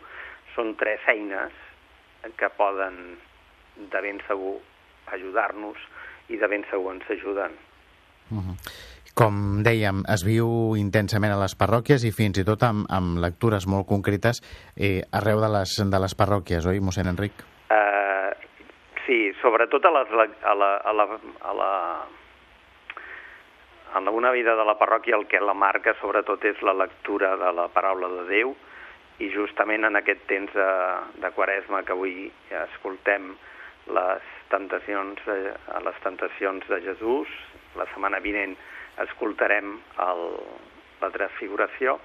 són 0.54 0.74
tres 0.74 1.00
eines 1.06 1.52
que 2.36 2.50
poden 2.56 3.18
de 3.78 4.00
ben 4.02 4.20
segur 4.26 4.58
ajudar-nos 5.14 5.78
i 6.28 6.36
de 6.36 6.48
ben 6.48 6.64
segur 6.70 6.94
ens 6.94 7.10
ajuden. 7.10 7.52
Uh 8.30 8.38
-huh. 8.38 8.56
Com 9.18 9.64
dèiem, 9.66 10.04
es 10.14 10.22
viu 10.22 10.76
intensament 10.76 11.32
a 11.32 11.40
les 11.40 11.56
parròquies 11.58 12.04
i 12.04 12.12
fins 12.12 12.38
i 12.38 12.44
tot 12.44 12.62
amb, 12.62 12.86
amb 12.90 13.18
lectures 13.18 13.66
molt 13.66 13.86
concretes 13.86 14.42
eh, 14.76 15.02
arreu 15.10 15.40
de 15.40 15.48
les, 15.48 15.70
de 15.90 15.98
les 15.98 16.14
parròquies, 16.14 16.66
oi, 16.66 16.78
mossèn 16.80 17.08
Enric? 17.08 17.32
Uh, 17.70 18.30
sí, 19.06 19.32
sobretot 19.42 19.84
a, 19.84 19.90
les, 19.90 20.08
a, 20.44 20.54
la, 20.54 20.76
a, 20.76 20.92
la, 20.92 21.18
a 21.40 21.52
la 21.54 21.70
en 23.96 24.08
una 24.08 24.30
vida 24.30 24.54
de 24.54 24.64
la 24.64 24.78
parròquia 24.78 25.16
el 25.16 25.26
que 25.26 25.40
la 25.40 25.54
marca 25.54 25.94
sobretot 26.00 26.44
és 26.44 26.62
la 26.62 26.74
lectura 26.74 27.36
de 27.36 27.52
la 27.52 27.68
paraula 27.68 28.08
de 28.08 28.24
Déu 28.28 28.54
i 29.18 29.30
justament 29.34 29.84
en 29.88 29.98
aquest 29.98 30.24
temps 30.30 30.52
de, 30.54 30.70
de 31.22 31.30
Quaresma 31.34 31.82
que 31.86 31.94
avui 31.94 32.28
ja 32.50 32.64
escoltem 32.68 33.32
les 33.94 34.28
tentacions, 34.52 35.20
de, 35.26 35.54
les 35.84 35.98
tentacions 36.04 36.68
de 36.68 36.80
Jesús, 36.84 37.32
la 37.76 37.86
setmana 37.92 38.20
vinent 38.24 38.54
escoltarem 39.02 39.74
el, 40.04 40.22
la 41.02 41.10
transfiguració 41.14 41.98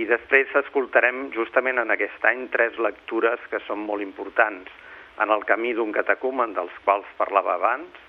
i 0.00 0.06
després 0.10 0.50
escoltarem 0.58 1.28
justament 1.34 1.78
en 1.82 1.92
aquest 1.94 2.24
any 2.26 2.48
tres 2.54 2.78
lectures 2.82 3.42
que 3.50 3.62
són 3.66 3.84
molt 3.86 4.02
importants. 4.02 4.70
En 5.22 5.30
el 5.30 5.44
camí 5.46 5.70
d'un 5.74 5.92
catecumen 5.94 6.56
dels 6.56 6.74
quals 6.84 7.06
parlava 7.20 7.54
abans, 7.54 8.00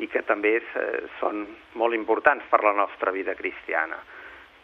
i 0.00 0.08
que 0.08 0.22
també 0.28 0.56
eh, 0.60 0.88
són 1.18 1.44
molt 1.80 1.96
importants 1.96 2.44
per 2.50 2.62
la 2.64 2.74
nostra 2.76 3.12
vida 3.12 3.34
cristiana, 3.38 3.98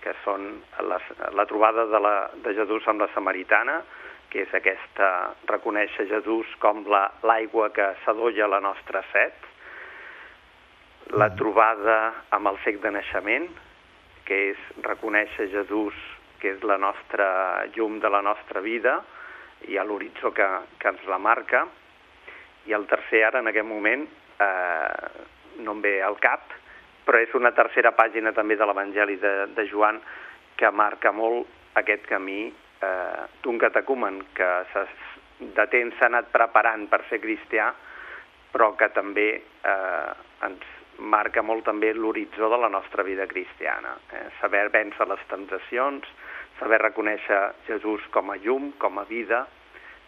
que 0.06 0.14
són 0.22 0.46
les, 0.86 1.06
la 1.34 1.46
trobada 1.50 1.88
de, 1.90 1.98
la, 1.98 2.16
de 2.46 2.54
Jesús 2.54 2.86
amb 2.86 3.02
la 3.02 3.10
Samaritana, 3.10 3.80
que 4.30 4.44
és 4.46 4.54
aquesta, 4.54 5.10
reconèixer 5.50 6.06
Jesús 6.10 6.50
com 6.62 6.84
l'aigua 6.86 7.68
la, 7.68 7.74
que 7.74 7.88
s'adolla 8.04 8.46
la 8.54 8.62
nostra 8.62 9.02
set, 9.10 9.48
la 11.10 11.30
mm. 11.32 11.38
trobada 11.38 11.96
amb 12.38 12.52
el 12.52 12.60
cec 12.62 12.78
de 12.82 12.94
naixement, 12.94 13.48
que 14.26 14.38
és 14.52 14.62
reconèixer 14.86 15.50
Jesús 15.50 15.98
que 16.40 16.52
és 16.54 16.62
la 16.66 16.76
nostra 16.78 17.26
llum 17.74 17.98
de 18.02 18.10
la 18.12 18.22
nostra 18.22 18.60
vida 18.60 19.00
i 19.66 19.78
a 19.78 19.84
l'horitzó 19.86 20.30
que, 20.36 20.46
que 20.78 20.92
ens 20.92 21.06
la 21.10 21.18
marca, 21.18 21.64
i 22.66 22.74
el 22.76 22.86
tercer 22.90 23.22
ara 23.26 23.40
en 23.42 23.50
aquest 23.50 23.66
moment 23.66 24.04
eh, 24.06 25.24
no 25.62 25.76
em 25.76 25.82
ve 25.82 25.96
al 26.04 26.18
cap, 26.22 26.52
però 27.06 27.22
és 27.22 27.34
una 27.38 27.54
tercera 27.54 27.94
pàgina 27.94 28.34
també 28.34 28.58
de 28.58 28.66
l'Evangeli 28.66 29.16
de, 29.22 29.34
de 29.54 29.66
Joan 29.70 30.00
que 30.58 30.70
marca 30.74 31.12
molt 31.14 31.78
aquest 31.78 32.06
camí 32.10 32.46
eh, 32.50 33.24
d'un 33.44 33.58
catecumen 33.62 34.22
que 34.34 34.48
de 35.38 35.66
temps 35.72 35.98
s'ha 35.98 36.08
anat 36.10 36.32
preparant 36.32 36.86
per 36.90 37.02
ser 37.10 37.20
cristià, 37.22 37.70
però 38.52 38.72
que 38.78 38.88
també 38.96 39.28
eh, 39.36 40.12
ens 40.48 40.72
marca 40.98 41.42
molt 41.44 41.66
també 41.68 41.92
l'horitzó 41.92 42.48
de 42.48 42.58
la 42.60 42.70
nostra 42.72 43.04
vida 43.04 43.26
cristiana. 43.28 43.92
Eh? 44.16 44.28
Saber 44.40 44.68
vèncer 44.72 45.06
les 45.08 45.22
tentacions, 45.28 46.08
saber 46.58 46.80
reconèixer 46.80 47.42
Jesús 47.66 48.04
com 48.14 48.32
a 48.32 48.38
llum, 48.40 48.72
com 48.80 48.98
a 48.98 49.04
vida, 49.04 49.44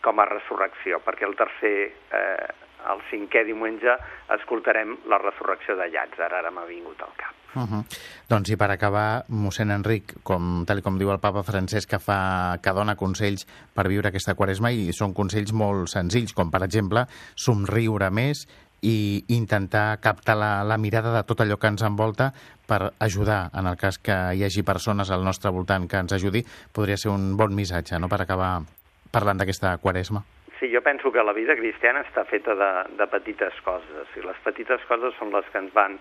com 0.00 0.20
a 0.20 0.28
resurrecció, 0.30 1.02
perquè 1.04 1.28
el 1.28 1.36
tercer 1.36 1.76
eh, 1.88 2.48
el 2.92 3.02
cinquè 3.10 3.44
diumenge 3.48 3.96
escoltarem 4.38 4.96
la 5.10 5.18
resurrecció 5.22 5.76
de 5.78 5.88
Llàtzer, 5.92 6.30
ara 6.30 6.50
m'ha 6.54 6.66
vingut 6.68 7.02
al 7.02 7.14
cap. 7.16 7.34
Uh 7.54 7.62
-huh. 7.62 7.84
Doncs 8.28 8.50
i 8.50 8.56
per 8.56 8.70
acabar, 8.70 9.24
mossèn 9.28 9.70
Enric, 9.70 10.22
com, 10.22 10.64
tal 10.66 10.82
com 10.82 10.98
diu 10.98 11.10
el 11.10 11.18
papa 11.18 11.42
Francesc, 11.42 11.88
que, 11.90 11.98
fa, 11.98 12.58
que 12.62 12.72
dona 12.72 12.94
consells 12.94 13.46
per 13.74 13.88
viure 13.88 14.08
aquesta 14.08 14.34
quaresma 14.34 14.70
i 14.70 14.92
són 14.92 15.14
consells 15.14 15.52
molt 15.52 15.88
senzills, 15.88 16.32
com 16.32 16.50
per 16.50 16.62
exemple 16.62 17.06
somriure 17.34 18.10
més 18.10 18.46
i 18.82 19.24
intentar 19.28 19.98
captar 20.00 20.36
la, 20.36 20.62
la 20.64 20.78
mirada 20.78 21.12
de 21.12 21.24
tot 21.24 21.40
allò 21.40 21.58
que 21.58 21.66
ens 21.66 21.82
envolta 21.82 22.32
per 22.66 22.92
ajudar, 22.98 23.50
en 23.54 23.66
el 23.66 23.76
cas 23.76 23.98
que 23.98 24.34
hi 24.34 24.44
hagi 24.44 24.62
persones 24.62 25.10
al 25.10 25.24
nostre 25.24 25.50
voltant 25.50 25.88
que 25.88 25.96
ens 25.96 26.12
ajudi, 26.12 26.44
podria 26.72 26.96
ser 26.96 27.10
un 27.10 27.36
bon 27.36 27.54
missatge 27.54 27.98
no?, 27.98 28.08
per 28.08 28.22
acabar 28.22 28.62
parlant 29.10 29.38
d'aquesta 29.38 29.78
quaresma. 29.78 30.22
Sí, 30.58 30.70
jo 30.72 30.82
penso 30.82 31.12
que 31.14 31.22
la 31.22 31.34
vida 31.36 31.54
cristiana 31.54 32.02
està 32.02 32.24
feta 32.26 32.54
de, 32.58 32.70
de 32.98 33.06
petites 33.10 33.54
coses, 33.62 34.10
i 34.18 34.24
les 34.26 34.38
petites 34.42 34.82
coses 34.90 35.14
són 35.18 35.30
les 35.34 35.46
que 35.52 35.62
ens 35.62 35.74
van 35.74 35.98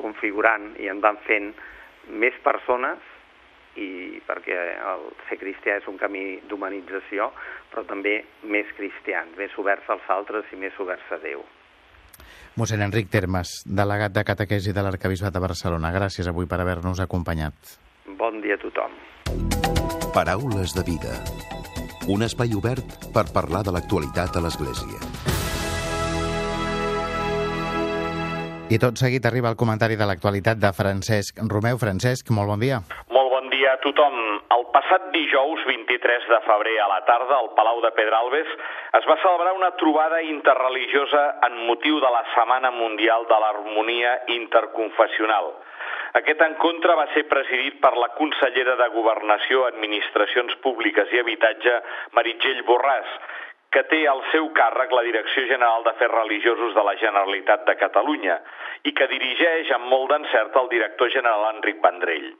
configurant 0.00 0.72
i 0.82 0.90
ens 0.90 1.02
van 1.04 1.20
fent 1.28 1.52
més 2.10 2.34
persones, 2.42 2.98
i 3.78 4.18
perquè 4.26 4.56
el 4.92 5.04
ser 5.28 5.38
cristià 5.38 5.76
és 5.78 5.86
un 5.86 5.98
camí 6.00 6.40
d'humanització, 6.50 7.30
però 7.70 7.84
també 7.86 8.16
més 8.50 8.66
cristians, 8.76 9.36
més 9.38 9.54
oberts 9.62 9.86
als 9.94 10.08
altres 10.10 10.50
i 10.50 10.58
més 10.58 10.74
oberts 10.82 11.06
a 11.14 11.20
Déu. 11.22 11.44
Mossèn 12.58 12.82
Enric 12.82 13.12
Termes, 13.12 13.60
delegat 13.64 14.16
de 14.16 14.26
Catequesi 14.26 14.74
de 14.74 14.82
l'Arcabisbat 14.82 15.32
de 15.32 15.44
Barcelona, 15.44 15.94
gràcies 15.94 16.26
avui 16.26 16.50
per 16.50 16.58
haver-nos 16.60 16.98
acompanyat. 17.00 17.78
Bon 18.20 18.42
dia 18.44 18.60
a 18.60 18.60
tothom. 18.60 18.92
Paraules 20.12 20.76
de 20.76 20.84
vida 20.84 21.16
un 22.08 22.24
espai 22.26 22.50
obert 22.58 23.06
per 23.14 23.22
parlar 23.30 23.60
de 23.66 23.72
l'actualitat 23.74 24.34
a 24.34 24.40
l'Església. 24.42 24.98
I 28.70 28.78
tot 28.82 28.98
seguit 29.02 29.26
arriba 29.26 29.50
el 29.50 29.58
comentari 29.58 29.98
de 29.98 30.06
l'actualitat 30.06 30.58
de 30.62 30.70
Francesc 30.74 31.38
Romeu. 31.52 31.78
Francesc, 31.78 32.30
molt 32.34 32.50
bon 32.50 32.62
dia. 32.62 32.82
Molt 33.14 33.30
bon 33.34 33.50
dia 33.54 33.74
a 33.74 33.80
tothom. 33.84 34.16
El 34.56 34.66
passat 34.74 35.10
dijous 35.14 35.64
23 35.70 36.28
de 36.34 36.40
febrer 36.46 36.76
a 36.82 36.90
la 36.90 37.00
tarda 37.06 37.38
al 37.38 37.50
Palau 37.58 37.82
de 37.86 37.94
Pedralbes 37.98 38.50
es 39.00 39.08
va 39.10 39.18
celebrar 39.22 39.56
una 39.58 39.72
trobada 39.78 40.22
interreligiosa 40.22 41.24
en 41.46 41.62
motiu 41.66 41.98
de 42.02 42.10
la 42.10 42.22
Setmana 42.34 42.70
Mundial 42.74 43.26
de 43.30 43.42
l'Harmonia 43.42 44.18
Interconfessional. 44.38 45.54
Aquest 46.18 46.40
encontre 46.42 46.96
va 46.98 47.06
ser 47.14 47.22
presidit 47.30 47.76
per 47.82 47.92
la 47.94 48.08
consellera 48.16 48.74
de 48.80 48.88
Governació, 48.94 49.62
Administracions 49.68 50.56
Públiques 50.64 51.12
i 51.14 51.20
Habitatge, 51.22 51.76
Meritgell 52.18 52.64
Borràs, 52.66 53.12
que 53.70 53.84
té 53.92 54.00
al 54.10 54.22
seu 54.32 54.48
càrrec 54.56 54.90
la 54.90 55.04
Direcció 55.06 55.44
General 55.46 55.84
d'Afers 55.86 56.14
Religiosos 56.16 56.74
de 56.74 56.82
la 56.82 56.96
Generalitat 56.98 57.62
de 57.68 57.76
Catalunya 57.78 58.40
i 58.90 58.92
que 58.96 59.06
dirigeix 59.12 59.70
amb 59.76 59.86
molt 59.92 60.10
d'encert 60.10 60.56
el 60.58 60.70
director 60.72 61.12
general 61.14 61.46
Enric 61.54 61.78
Vendrell. 61.84 62.32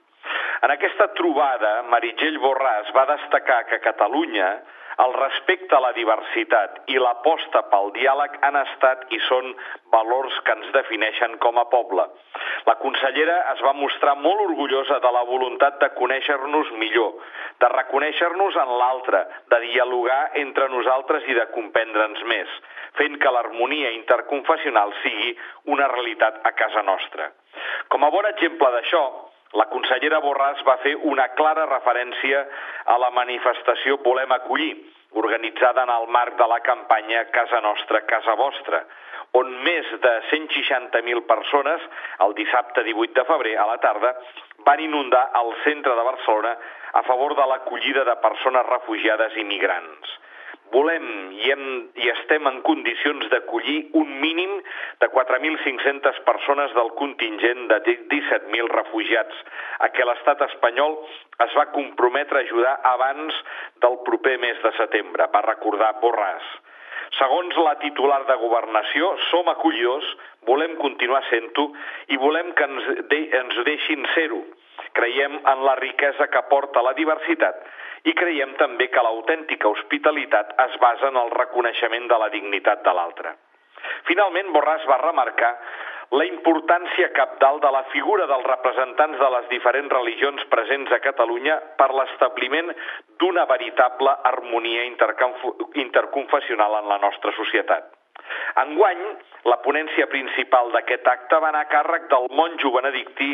En 0.66 0.74
aquesta 0.74 1.06
trobada, 1.14 1.70
Meritgell 1.94 2.42
Borràs 2.42 2.90
va 2.96 3.06
destacar 3.14 3.62
que 3.70 3.78
Catalunya 3.86 4.50
el 5.04 5.12
respecte 5.14 5.76
a 5.76 5.80
la 5.84 5.92
diversitat 5.96 6.90
i 6.92 6.98
l'aposta 6.98 7.62
pel 7.72 7.92
diàleg 7.96 8.36
han 8.46 8.58
estat 8.60 9.06
i 9.14 9.20
són 9.28 9.52
valors 9.94 10.36
que 10.46 10.56
ens 10.58 10.72
defineixen 10.74 11.36
com 11.44 11.58
a 11.58 11.66
poble. 11.72 12.06
La 12.66 12.76
consellera 12.82 13.36
es 13.52 13.62
va 13.64 13.72
mostrar 13.76 14.16
molt 14.18 14.42
orgullosa 14.48 14.98
de 15.04 15.12
la 15.16 15.22
voluntat 15.28 15.78
de 15.80 15.90
conèixer-nos 15.96 16.72
millor, 16.82 17.14
de 17.62 17.72
reconèixer-nos 17.76 18.58
en 18.64 18.76
l'altre, 18.82 19.24
de 19.54 19.60
dialogar 19.66 20.20
entre 20.42 20.68
nosaltres 20.74 21.26
i 21.28 21.38
de 21.38 21.46
comprendre'ns 21.54 22.22
més, 22.34 22.60
fent 22.98 23.18
que 23.22 23.32
l'harmonia 23.34 23.94
interconfessional 23.96 24.94
sigui 25.02 25.34
una 25.74 25.88
realitat 25.94 26.40
a 26.44 26.52
casa 26.58 26.82
nostra. 26.82 27.30
Com 27.88 28.04
a 28.04 28.10
bon 28.14 28.26
exemple 28.30 28.70
d'això, 28.74 29.04
la 29.58 29.66
consellera 29.72 30.20
Borràs 30.22 30.62
va 30.66 30.76
fer 30.84 30.94
una 31.10 31.26
clara 31.38 31.66
referència 31.66 32.44
a 32.86 32.96
la 33.02 33.10
manifestació 33.14 33.98
Volem 34.04 34.32
acollir, 34.36 34.72
organitzada 35.18 35.82
en 35.82 35.90
el 35.90 36.06
marc 36.14 36.36
de 36.38 36.46
la 36.46 36.60
campanya 36.62 37.24
Casa 37.34 37.60
Nostra, 37.64 38.04
Casa 38.06 38.36
Vostra, 38.38 38.84
on 39.34 39.50
més 39.66 39.90
de 40.02 40.12
160.000 40.30 41.26
persones, 41.26 41.82
el 42.26 42.34
dissabte 42.38 42.84
18 42.86 43.14
de 43.18 43.26
febrer 43.26 43.56
a 43.58 43.66
la 43.66 43.78
tarda, 43.82 44.14
van 44.66 44.82
inundar 44.86 45.28
el 45.42 45.52
centre 45.64 45.94
de 45.98 46.06
Barcelona 46.06 46.56
a 46.98 47.02
favor 47.06 47.34
de 47.38 47.46
l'acollida 47.46 48.04
de 48.04 48.16
persones 48.22 48.66
refugiades 48.70 49.36
i 49.38 49.46
migrants. 49.46 50.18
Volem 50.72 51.06
i, 51.34 51.50
hem, 51.50 51.64
i 51.98 52.10
estem 52.12 52.46
en 52.50 52.60
condicions 52.66 53.26
d'acollir 53.32 53.78
un 53.98 54.10
mínim 54.22 54.56
de 55.02 55.08
4.500 55.12 56.22
persones 56.26 56.74
del 56.76 56.92
contingent 57.00 57.66
de 57.72 57.80
17.000 57.88 58.70
refugiats, 58.74 59.42
a 59.84 59.90
què 59.94 60.06
l'estat 60.06 60.42
espanyol 60.48 60.96
es 61.46 61.54
va 61.58 61.70
comprometre 61.74 62.40
a 62.40 62.46
ajudar 62.46 62.76
abans 62.94 63.36
del 63.84 64.00
proper 64.06 64.36
mes 64.42 64.58
de 64.64 64.74
setembre, 64.78 65.28
va 65.34 65.46
recordar 65.48 65.96
Borràs. 66.02 66.50
Segons 67.18 67.56
la 67.58 67.74
titular 67.82 68.20
de 68.28 68.36
Governació, 68.38 69.10
som 69.30 69.48
acollidors, 69.50 70.06
volem 70.46 70.76
continuar 70.78 71.24
sent-ho 71.26 71.66
i 72.14 72.18
volem 72.22 72.52
que 72.54 72.68
ens, 72.70 72.90
de, 73.10 73.20
ens 73.40 73.58
deixin 73.66 74.06
ser-ho. 74.14 74.44
Creiem 74.94 75.34
en 75.40 75.64
la 75.66 75.74
riquesa 75.80 76.28
que 76.30 76.42
porta 76.50 76.82
la 76.86 76.94
diversitat 76.98 77.58
i 78.08 78.14
creiem 78.16 78.54
també 78.60 78.88
que 78.88 79.04
l'autèntica 79.04 79.68
hospitalitat 79.68 80.54
es 80.66 80.76
basa 80.80 81.08
en 81.12 81.20
el 81.20 81.30
reconeixement 81.36 82.08
de 82.08 82.18
la 82.22 82.28
dignitat 82.32 82.84
de 82.84 82.94
l'altre. 82.96 83.34
Finalment, 84.08 84.52
Borràs 84.54 84.86
va 84.88 85.00
remarcar 85.02 85.52
la 86.10 86.24
importància 86.26 87.12
capdalt 87.14 87.62
de 87.62 87.70
la 87.70 87.84
figura 87.92 88.26
dels 88.26 88.46
representants 88.48 89.18
de 89.20 89.28
les 89.36 89.46
diferents 89.52 89.92
religions 89.94 90.42
presents 90.50 90.90
a 90.92 90.98
Catalunya 91.04 91.60
per 91.78 91.92
l'establiment 91.94 92.72
d'una 93.22 93.46
veritable 93.46 94.16
harmonia 94.32 94.88
interconfessional 94.90 96.80
en 96.80 96.90
la 96.90 96.98
nostra 97.04 97.32
societat. 97.38 97.92
Enguany, 98.62 99.04
la 99.46 99.58
ponència 99.62 100.08
principal 100.10 100.70
d'aquest 100.74 101.06
acte 101.08 101.38
va 101.42 101.50
anar 101.52 101.64
a 101.66 101.70
càrrec 101.70 102.08
del 102.10 102.26
monjo 102.34 102.72
benedictí 102.74 103.30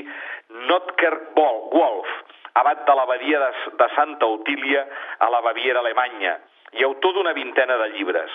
Notker 0.69 1.15
Wolf, 1.37 2.13
abat 2.61 2.85
de 2.89 2.95
l'abadia 2.97 3.41
de, 3.43 3.51
de 3.81 3.89
Santa 3.95 4.27
Otília 4.27 4.85
a 5.19 5.31
la 5.33 5.43
Baviera 5.45 5.83
alemanya 5.85 6.37
i 6.77 6.85
autor 6.85 7.15
d'una 7.17 7.33
vintena 7.37 7.77
de 7.83 7.89
llibres. 7.95 8.33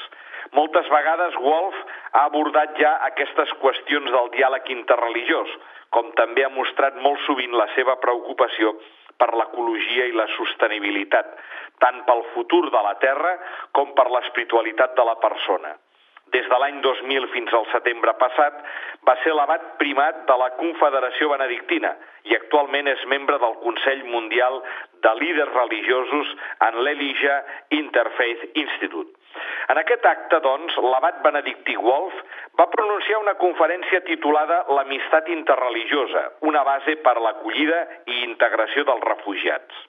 Moltes 0.57 0.87
vegades 0.89 1.35
Wolf 1.39 1.77
ha 2.11 2.23
abordat 2.29 2.73
ja 2.79 2.95
aquestes 3.07 3.51
qüestions 3.61 4.09
del 4.11 4.31
diàleg 4.35 4.71
interreligiós, 4.73 5.51
com 5.91 6.09
també 6.17 6.45
ha 6.45 6.53
mostrat 6.53 6.97
molt 7.03 7.21
sovint 7.27 7.53
la 7.57 7.67
seva 7.75 7.97
preocupació 8.03 8.73
per 9.21 9.29
l'ecologia 9.37 10.07
i 10.09 10.15
la 10.17 10.27
sostenibilitat, 10.37 11.29
tant 11.83 12.01
pel 12.07 12.25
futur 12.33 12.63
de 12.73 12.81
la 12.87 12.95
Terra 13.03 13.37
com 13.77 13.93
per 13.97 14.07
l'espiritualitat 14.09 14.95
de 14.97 15.05
la 15.07 15.17
persona. 15.21 15.75
Des 16.31 16.47
de 16.47 16.57
l'any 16.63 16.79
2000 16.83 17.27
fins 17.33 17.53
al 17.53 17.65
setembre 17.73 18.13
passat, 18.19 18.59
va 19.07 19.15
ser 19.23 19.33
l'abat 19.35 19.63
primat 19.81 20.23
de 20.29 20.37
la 20.39 20.51
Confederació 20.59 21.31
Benedictina 21.33 21.91
i 22.29 22.35
actualment 22.37 22.87
és 22.87 23.03
membre 23.13 23.39
del 23.41 23.57
Consell 23.63 24.03
Mundial 24.07 24.61
de 25.03 25.13
Líders 25.19 25.53
Religiosos 25.57 26.35
en 26.67 26.77
l'Elijah 26.85 27.39
Interfaith 27.79 28.45
Institute. 28.63 29.17
En 29.71 29.79
aquest 29.79 30.05
acte, 30.05 30.39
doncs, 30.43 30.75
l'abat 30.83 31.21
benedictí 31.25 31.75
Wolf 31.79 32.15
va 32.59 32.67
pronunciar 32.73 33.21
una 33.21 33.37
conferència 33.39 34.01
titulada 34.07 34.61
L'amistat 34.75 35.29
interreligiosa, 35.31 36.23
una 36.51 36.63
base 36.67 36.97
per 37.05 37.15
a 37.17 37.23
l'acollida 37.25 37.81
i 38.05 38.23
integració 38.27 38.83
dels 38.87 39.07
refugiats. 39.07 39.83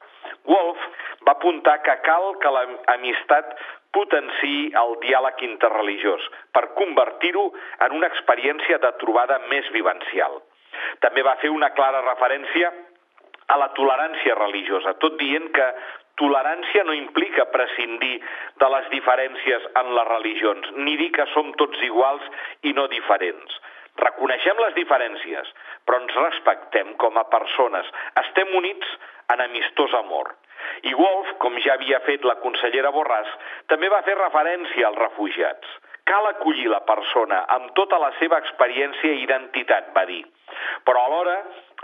Wolf 0.49 0.82
va 1.26 1.37
apuntar 1.37 1.78
que 1.87 1.96
cal 2.06 2.32
que 2.42 2.50
l'amistat 2.54 3.54
potenciï 3.96 4.70
el 4.82 4.94
diàleg 5.02 5.42
interreligiós 5.49 6.25
per 6.56 6.70
convertir-ho 6.78 7.44
en 7.87 7.99
una 7.99 8.08
experiència 8.12 8.78
de 8.82 8.92
trobada 9.02 9.38
més 9.52 9.68
vivencial. 9.75 10.40
També 11.04 11.22
va 11.22 11.37
fer 11.42 11.50
una 11.52 11.70
clara 11.76 12.00
referència 12.06 12.72
a 13.52 13.58
la 13.61 13.68
tolerància 13.76 14.37
religiosa, 14.38 14.94
tot 15.02 15.18
dient 15.20 15.50
que 15.56 15.66
tolerància 16.20 16.84
no 16.88 16.94
implica 16.96 17.49
prescindir 17.52 18.14
de 18.62 18.70
les 18.75 18.88
diferències 18.94 19.68
en 19.80 19.92
les 19.96 20.08
religions, 20.08 20.72
ni 20.87 20.96
dir 21.00 21.11
que 21.16 21.28
som 21.34 21.52
tots 21.61 21.84
iguals 21.88 22.25
i 22.68 22.72
no 22.76 22.87
diferents. 22.92 23.61
Reconeixem 24.00 24.61
les 24.64 24.76
diferències, 24.78 25.50
però 25.84 26.00
ens 26.00 26.14
respectem 26.16 26.94
com 27.02 27.18
a 27.20 27.26
persones. 27.32 27.88
Estem 28.25 28.54
units 28.56 28.94
en 29.34 29.44
amistós 29.44 29.92
amor. 30.00 30.32
I 30.88 30.95
Wolf, 30.99 31.33
com 31.45 31.59
ja 31.64 31.76
havia 31.76 32.00
fet 32.07 32.25
la 32.29 32.38
consellera 32.43 32.93
Borràs, 32.95 33.31
també 33.73 33.91
va 33.93 34.02
fer 34.07 34.17
referència 34.19 34.87
als 34.88 35.00
refugiats. 35.00 35.75
Cal 36.09 36.27
acollir 36.31 36.68
la 36.70 36.81
persona 36.87 37.44
amb 37.57 37.70
tota 37.79 37.99
la 38.03 38.11
seva 38.18 38.40
experiència 38.42 39.12
i 39.12 39.23
identitat, 39.23 39.92
va 39.94 40.05
dir. 40.09 40.25
Però 40.87 41.05
alhora, 41.05 41.37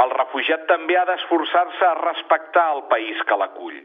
el 0.04 0.10
refugiat 0.16 0.66
també 0.70 0.98
ha 0.98 1.06
d'esforçar-se 1.06 1.86
a 1.86 1.98
respectar 2.00 2.66
el 2.74 2.82
país 2.90 3.22
que 3.28 3.38
l'acull. 3.38 3.78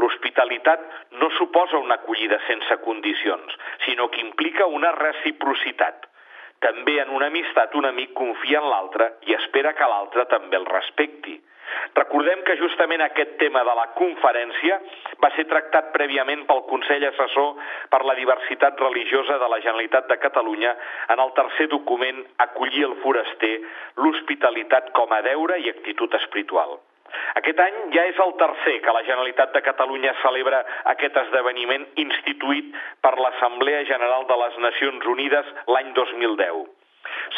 L'hospitalitat 0.00 0.84
no 1.20 1.28
suposa 1.38 1.78
una 1.82 1.98
acollida 2.00 2.38
sense 2.46 2.76
condicions, 2.86 3.58
sinó 3.84 4.08
que 4.10 4.22
implica 4.22 4.66
una 4.66 4.92
reciprocitat. 4.96 6.06
També 6.64 6.96
en 7.02 7.10
una 7.12 7.28
amistat 7.32 7.74
un 7.76 7.86
amic 7.90 8.14
confia 8.16 8.62
en 8.62 8.70
l'altre 8.70 9.10
i 9.28 9.34
espera 9.36 9.74
que 9.76 9.88
l'altre 9.90 10.24
també 10.30 10.56
el 10.56 10.70
respecti. 10.70 11.36
Recordem 11.94 12.42
que 12.46 12.56
justament 12.58 13.02
aquest 13.04 13.36
tema 13.40 13.62
de 13.66 13.74
la 13.78 13.86
conferència 13.98 14.78
va 15.22 15.30
ser 15.36 15.46
tractat 15.50 15.92
prèviament 15.94 16.44
pel 16.48 16.64
Consell 16.70 17.06
Assessor 17.10 17.60
per 17.92 18.02
la 18.08 18.16
Diversitat 18.18 18.80
Religiosa 18.82 19.38
de 19.42 19.50
la 19.52 19.60
Generalitat 19.60 20.08
de 20.10 20.18
Catalunya 20.22 20.74
en 21.14 21.22
el 21.26 21.34
tercer 21.38 21.68
document 21.72 22.24
Acollir 22.46 22.84
el 22.88 22.96
foraster, 23.04 23.54
l'hospitalitat 24.02 24.90
com 24.98 25.12
a 25.14 25.22
deure 25.26 25.60
i 25.62 25.70
actitud 25.70 26.18
espiritual. 26.20 26.78
Aquest 27.38 27.60
any 27.62 27.76
ja 27.94 28.04
és 28.10 28.18
el 28.22 28.32
tercer 28.40 28.78
que 28.84 28.94
la 28.96 29.02
Generalitat 29.06 29.52
de 29.54 29.62
Catalunya 29.66 30.14
celebra 30.22 30.64
aquest 30.94 31.18
esdeveniment 31.24 31.86
instituït 32.04 32.72
per 33.04 33.14
l'Assemblea 33.18 33.84
General 33.90 34.26
de 34.30 34.40
les 34.44 34.58
Nacions 34.68 35.12
Unides 35.16 35.52
l'any 35.70 35.92
2010. 35.98 36.83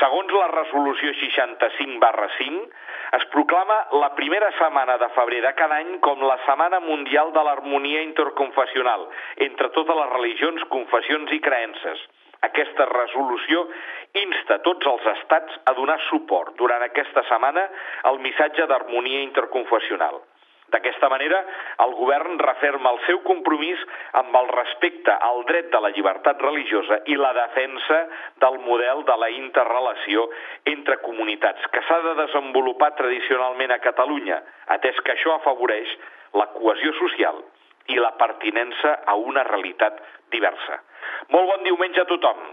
Segons 0.01 0.33
la 0.35 0.49
resolució 0.53 1.13
65 1.21 1.99
barra 2.03 2.29
5, 2.37 2.67
es 3.19 3.25
proclama 3.33 3.77
la 4.03 4.11
primera 4.19 4.51
setmana 4.59 4.99
de 4.99 5.09
febrer 5.15 5.41
de 5.45 5.53
cada 5.59 5.79
any 5.83 5.97
com 6.05 6.23
la 6.27 6.39
Setmana 6.45 6.81
Mundial 6.85 7.33
de 7.33 7.45
l'Harmonia 7.47 8.03
Interconfessional 8.03 9.07
entre 9.49 9.71
totes 9.79 10.01
les 10.01 10.13
religions, 10.17 10.65
confessions 10.75 11.33
i 11.33 11.41
creences. 11.41 12.03
Aquesta 12.47 12.87
resolució 12.91 13.65
insta 14.21 14.59
tots 14.67 14.87
els 14.91 15.07
estats 15.17 15.61
a 15.71 15.75
donar 15.79 15.99
suport 16.11 16.57
durant 16.61 16.83
aquesta 16.85 17.25
setmana 17.31 17.69
al 18.11 18.21
missatge 18.27 18.67
d'harmonia 18.69 19.23
interconfessional. 19.25 20.21
D'aquesta 20.75 21.09
manera, 21.09 21.39
el 21.85 21.93
govern 21.95 22.41
referma 22.43 22.91
el 22.95 22.99
seu 23.07 23.21
compromís 23.27 23.83
amb 24.19 24.35
el 24.41 24.49
respecte 24.51 25.15
al 25.29 25.45
dret 25.47 25.71
de 25.71 25.81
la 25.85 25.93
llibertat 25.95 26.43
religiosa 26.43 26.99
i 27.07 27.19
la 27.21 27.33
defensa 27.37 28.01
del 28.43 28.59
model 28.67 29.05
de 29.07 29.17
la 29.23 29.31
interrelació 29.37 30.27
entre 30.75 30.99
comunitats 31.07 31.71
que 31.71 31.85
s'ha 31.87 32.01
de 32.09 32.17
desenvolupar 32.23 32.93
tradicionalment 32.99 33.77
a 33.77 33.83
Catalunya, 33.87 34.43
atès 34.79 34.99
que 35.07 35.15
això 35.15 35.39
afavoreix 35.39 35.95
la 36.35 36.51
cohesió 36.59 36.93
social 36.99 37.43
i 37.95 38.03
la 38.03 38.17
pertinença 38.19 38.99
a 39.07 39.15
una 39.15 39.47
realitat 39.47 40.03
diversa. 40.35 40.83
Molt 41.31 41.53
bon 41.55 41.69
diumenge 41.71 42.03
a 42.03 42.11
tothom! 42.11 42.49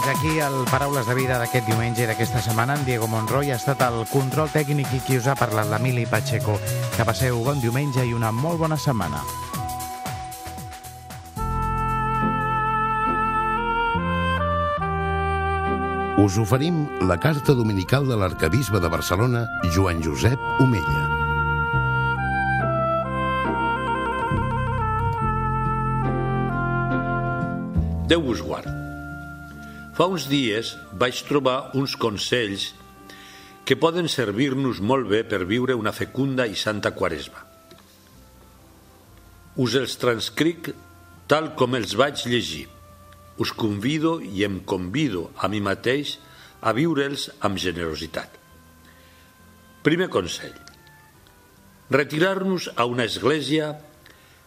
Fins 0.00 0.16
aquí 0.16 0.38
el 0.40 0.64
Paraules 0.64 1.04
de 1.04 1.12
Vida 1.12 1.36
d'aquest 1.36 1.66
diumenge 1.68 2.00
i 2.00 2.06
d'aquesta 2.08 2.40
setmana. 2.40 2.72
En 2.78 2.86
Diego 2.86 3.04
Monroy 3.04 3.50
ha 3.52 3.58
estat 3.60 3.82
el 3.84 3.98
control 4.08 4.48
tècnic 4.48 4.88
i 4.96 5.00
qui 5.04 5.18
us 5.20 5.26
ha 5.28 5.34
parlat, 5.36 5.68
l'Emili 5.68 6.06
Pacheco. 6.08 6.54
Que 6.94 7.04
passeu 7.04 7.42
bon 7.44 7.60
diumenge 7.60 8.06
i 8.08 8.14
una 8.16 8.30
molt 8.32 8.56
bona 8.62 8.78
setmana. 8.80 9.20
Us 16.24 16.40
oferim 16.40 16.86
la 17.04 17.20
carta 17.20 17.52
dominical 17.52 18.08
de 18.08 18.16
l'arcabisbe 18.16 18.80
de 18.80 18.88
Barcelona, 18.88 19.44
Joan 19.76 20.00
Josep 20.00 20.40
Omella. 20.64 21.08
Déu 28.08 28.30
us 28.32 28.40
guard. 28.40 28.79
Fa 30.00 30.06
uns 30.08 30.30
dies 30.32 30.70
vaig 30.96 31.18
trobar 31.28 31.74
uns 31.76 31.92
consells 32.00 32.70
que 33.68 33.76
poden 33.76 34.06
servir-nos 34.08 34.78
molt 34.80 35.10
bé 35.10 35.18
per 35.28 35.42
viure 35.44 35.74
una 35.76 35.92
fecunda 35.92 36.46
i 36.48 36.54
santa 36.56 36.94
quaresma. 36.96 37.42
Us 39.60 39.76
els 39.76 39.98
transcric 40.00 40.70
tal 41.28 41.50
com 41.52 41.76
els 41.76 41.92
vaig 42.00 42.22
llegir. 42.32 42.62
Us 43.44 43.52
convido 43.52 44.14
i 44.24 44.46
em 44.48 44.62
convido 44.64 45.26
a 45.36 45.52
mi 45.52 45.60
mateix 45.60 46.14
a 46.64 46.72
viure'ls 46.72 47.26
amb 47.44 47.60
generositat. 47.60 48.32
Primer 49.84 50.08
consell. 50.08 50.56
Retirar-nos 51.92 52.70
a 52.72 52.88
una 52.88 53.04
església 53.04 53.74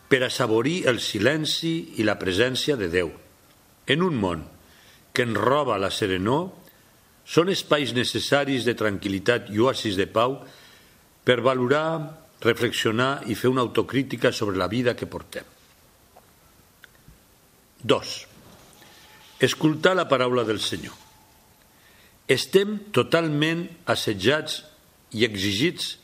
per 0.09 0.23
assaborir 0.25 0.87
el 0.89 0.97
silenci 0.97 1.75
i 2.01 2.09
la 2.09 2.17
presència 2.17 2.73
de 2.73 2.89
Déu 2.89 3.13
en 3.85 4.09
un 4.09 4.17
món 4.17 4.47
que 5.13 5.23
ens 5.27 5.37
roba 5.37 5.77
la 5.77 5.91
serenor 5.93 6.49
són 7.23 7.51
espais 7.53 7.93
necessaris 7.95 8.65
de 8.67 8.75
tranquil·litat 8.75 9.53
i 9.53 9.61
oasis 9.63 9.95
de 9.95 10.09
pau 10.09 10.39
per 11.23 11.39
valorar, 11.45 12.19
reflexionar 12.43 13.23
i 13.31 13.37
fer 13.39 13.53
una 13.53 13.63
autocrítica 13.63 14.33
sobre 14.35 14.59
la 14.59 14.67
vida 14.67 14.97
que 14.99 15.07
portem. 15.07 15.45
2. 17.83 18.13
Escoltar 19.43 19.95
la 19.95 20.07
paraula 20.07 20.43
del 20.47 20.59
Senyor. 20.59 20.95
Estem 22.27 22.77
totalment 22.95 23.65
assetjats 23.91 24.61
i 25.13 25.25
exigits 25.27 25.97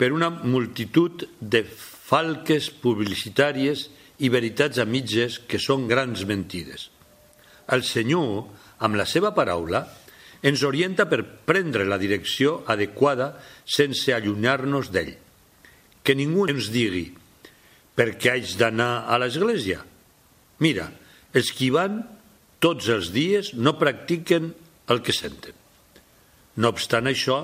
per 0.00 0.10
una 0.12 0.30
multitud 0.32 1.26
de 1.40 1.62
falques 1.64 2.70
publicitàries 2.82 3.88
i 4.24 4.30
veritats 4.32 4.80
a 4.80 4.88
mitges 4.88 5.38
que 5.48 5.60
són 5.60 5.86
grans 5.88 6.24
mentides. 6.28 6.88
El 7.72 7.84
Senyor, 7.86 8.44
amb 8.84 8.98
la 8.98 9.06
seva 9.08 9.32
paraula, 9.36 9.84
ens 10.44 10.62
orienta 10.66 11.06
per 11.08 11.22
prendre 11.48 11.86
la 11.88 11.98
direcció 12.00 12.58
adequada 12.68 13.32
sense 13.64 14.12
allunyar-nos 14.12 14.90
d'ell. 14.92 15.14
Que 16.04 16.16
ningú 16.16 16.44
ens 16.52 16.68
digui 16.72 17.06
per 17.96 18.12
què 18.20 18.34
haig 18.34 18.52
d'anar 18.60 19.06
a 19.08 19.18
l'església. 19.22 19.80
Mira, 20.60 20.90
els 21.32 21.50
qui 21.56 21.70
van 21.72 22.02
tots 22.60 22.90
els 22.92 23.10
dies 23.14 23.54
no 23.56 23.78
practiquen 23.80 24.52
el 24.92 25.00
que 25.04 25.16
senten. 25.16 25.56
No 26.60 26.70
obstant 26.70 27.08
això, 27.08 27.38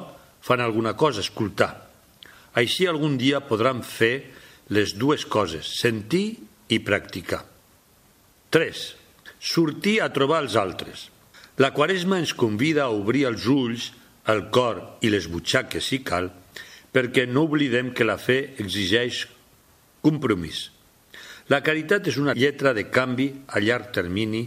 fan 0.44 0.60
alguna 0.60 0.92
cosa, 0.96 1.24
escoltar. 1.24 1.72
Així 2.60 2.86
algun 2.86 3.16
dia 3.18 3.40
podran 3.46 3.82
fer 3.86 4.30
les 4.70 4.94
dues 4.98 5.24
coses, 5.26 5.66
sentir 5.80 6.38
i 6.70 6.78
practicar. 6.84 7.42
3. 8.54 8.99
Sortir 9.40 10.02
a 10.04 10.10
trobar 10.12 10.42
els 10.44 10.54
altres. 10.60 11.08
La 11.56 11.72
Quaresma 11.72 12.18
ens 12.20 12.34
convida 12.36 12.84
a 12.84 12.92
obrir 12.92 13.24
els 13.28 13.46
ulls, 13.48 13.90
el 14.28 14.50
cor 14.52 14.82
i 15.00 15.08
les 15.08 15.26
butxaques, 15.32 15.86
si 15.88 16.02
cal, 16.04 16.28
perquè 16.92 17.24
no 17.26 17.46
oblidem 17.48 17.94
que 17.96 18.04
la 18.04 18.18
fe 18.20 18.54
exigeix 18.60 19.24
compromís. 20.04 20.68
La 21.48 21.62
caritat 21.64 22.10
és 22.12 22.18
una 22.20 22.36
lletra 22.36 22.74
de 22.76 22.84
canvi 22.92 23.30
a 23.48 23.62
llarg 23.64 23.90
termini 23.96 24.44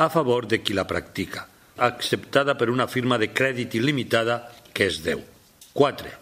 a 0.00 0.08
favor 0.08 0.48
de 0.48 0.62
qui 0.64 0.74
la 0.74 0.86
practica, 0.88 1.44
acceptada 1.76 2.56
per 2.56 2.70
una 2.72 2.88
firma 2.88 3.20
de 3.20 3.28
crèdit 3.36 3.76
il·limitada 3.76 4.40
que 4.72 4.88
és 4.88 5.02
Déu. 5.04 5.20
4. 5.76 6.16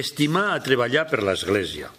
Estimar 0.00 0.48
a 0.54 0.62
treballar 0.64 1.04
per 1.12 1.22
l'Església. 1.22 1.92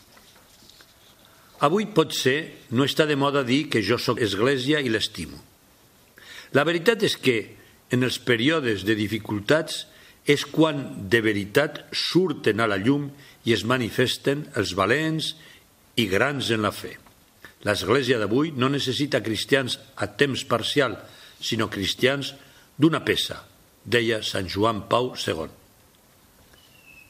Avui 1.66 1.88
pot 1.90 2.14
ser 2.14 2.68
no 2.70 2.86
està 2.86 3.08
de 3.10 3.18
moda 3.18 3.42
dir 3.44 3.66
que 3.72 3.82
jo 3.82 3.98
sóc 3.98 4.22
Església 4.22 4.82
i 4.84 4.92
l'estimo. 4.94 5.40
La 6.54 6.64
veritat 6.68 7.04
és 7.04 7.18
que 7.18 7.38
en 7.92 8.04
els 8.06 8.20
períodes 8.22 8.84
de 8.86 8.96
dificultats 9.00 9.86
és 10.28 10.44
quan 10.46 11.10
de 11.10 11.22
veritat 11.24 11.86
surten 11.96 12.60
a 12.60 12.68
la 12.68 12.78
llum 12.78 13.10
i 13.48 13.56
es 13.56 13.64
manifesten 13.66 14.46
els 14.60 14.76
valents 14.78 15.34
i 15.98 16.06
grans 16.12 16.52
en 16.54 16.66
la 16.68 16.74
fe. 16.76 16.94
L'Església 17.66 18.20
d'avui 18.22 18.52
no 18.54 18.70
necessita 18.70 19.24
cristians 19.24 19.80
a 19.96 20.08
temps 20.20 20.44
parcial, 20.46 20.98
sinó 21.42 21.72
cristians 21.74 22.36
d'una 22.78 23.02
peça, 23.08 23.40
deia 23.84 24.22
Sant 24.22 24.52
Joan 24.52 24.84
Pau 24.92 25.16
II. 25.18 25.48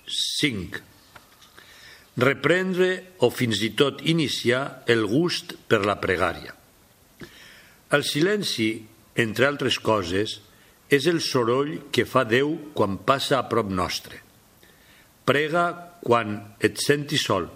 5. 0.07 0.96
Reprendre 2.17 3.17
o 3.21 3.29
fins 3.29 3.61
i 3.61 3.71
tot 3.77 4.01
iniciar 4.09 4.83
el 4.89 5.05
gust 5.05 5.53
per 5.69 5.83
la 5.85 5.99
pregària. 6.01 6.53
El 7.93 8.03
silenci 8.03 8.71
entre 9.17 9.47
altres 9.49 9.79
coses, 9.81 10.37
és 10.93 11.07
el 11.09 11.19
soroll 11.25 11.89
que 11.91 12.05
fa 12.07 12.23
Déu 12.23 12.53
quan 12.77 12.99
passa 13.03 13.41
a 13.41 13.47
prop 13.49 13.69
nostre. 13.73 14.21
Prega 15.27 15.65
quan 16.05 16.37
et 16.63 16.77
sentis 16.79 17.25
sol. 17.27 17.49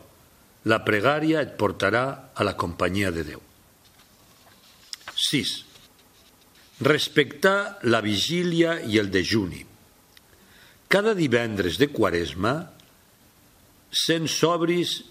La 0.68 0.82
pregària 0.86 1.40
et 1.46 1.54
portarà 1.58 2.04
a 2.34 2.46
la 2.46 2.58
companyia 2.58 3.14
de 3.14 3.24
Déu. 3.30 3.42
6. 5.16 5.54
Respectar 6.82 7.78
la 7.86 8.02
vigília 8.02 8.80
i 8.82 8.98
el 8.98 9.14
dejuni. 9.14 9.62
Cada 10.92 11.14
divendres 11.16 11.78
de 11.80 11.88
Quaresma, 11.94 12.56
sent 13.92 14.30
sobris 14.32 15.02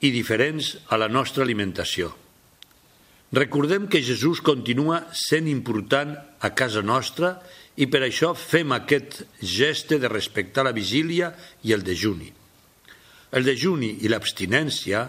i 0.00 0.12
diferents 0.14 0.76
a 0.88 0.98
la 1.00 1.08
nostra 1.08 1.44
alimentació 1.44 2.12
Recordem 3.32 3.88
que 3.90 4.02
Jesús 4.06 4.40
continua 4.40 5.02
sent 5.10 5.48
important 5.50 6.14
a 6.40 6.50
casa 6.54 6.82
nostra 6.82 7.34
i 7.76 7.88
per 7.90 8.04
això 8.06 8.30
fem 8.38 8.70
aquest 8.72 9.24
geste 9.42 9.98
de 9.98 10.08
respectar 10.08 10.62
la 10.64 10.72
vigília 10.72 11.32
i 11.66 11.74
el 11.74 11.82
dejuni. 11.82 12.30
El 13.34 13.44
dejuni 13.44 13.96
i 14.06 14.12
l'abstinència 14.12 15.02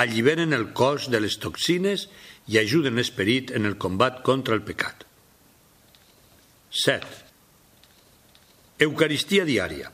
alliberen 0.00 0.56
el 0.56 0.72
cos 0.72 1.10
de 1.12 1.20
les 1.20 1.36
toxines 1.36 2.08
i 2.48 2.56
ajuden 2.58 2.96
l'esperit 2.96 3.52
en 3.52 3.68
el 3.68 3.76
combat 3.76 4.22
contra 4.24 4.56
el 4.56 4.64
pecat. 4.64 5.04
7. 6.72 7.04
Eucaristia 8.88 9.44
diària. 9.44 9.92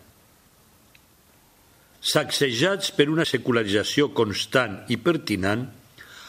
Sacsejats 2.04 2.90
per 2.92 3.08
una 3.08 3.24
secularització 3.24 4.10
constant 4.12 4.82
i 4.92 4.98
pertinent, 5.00 5.64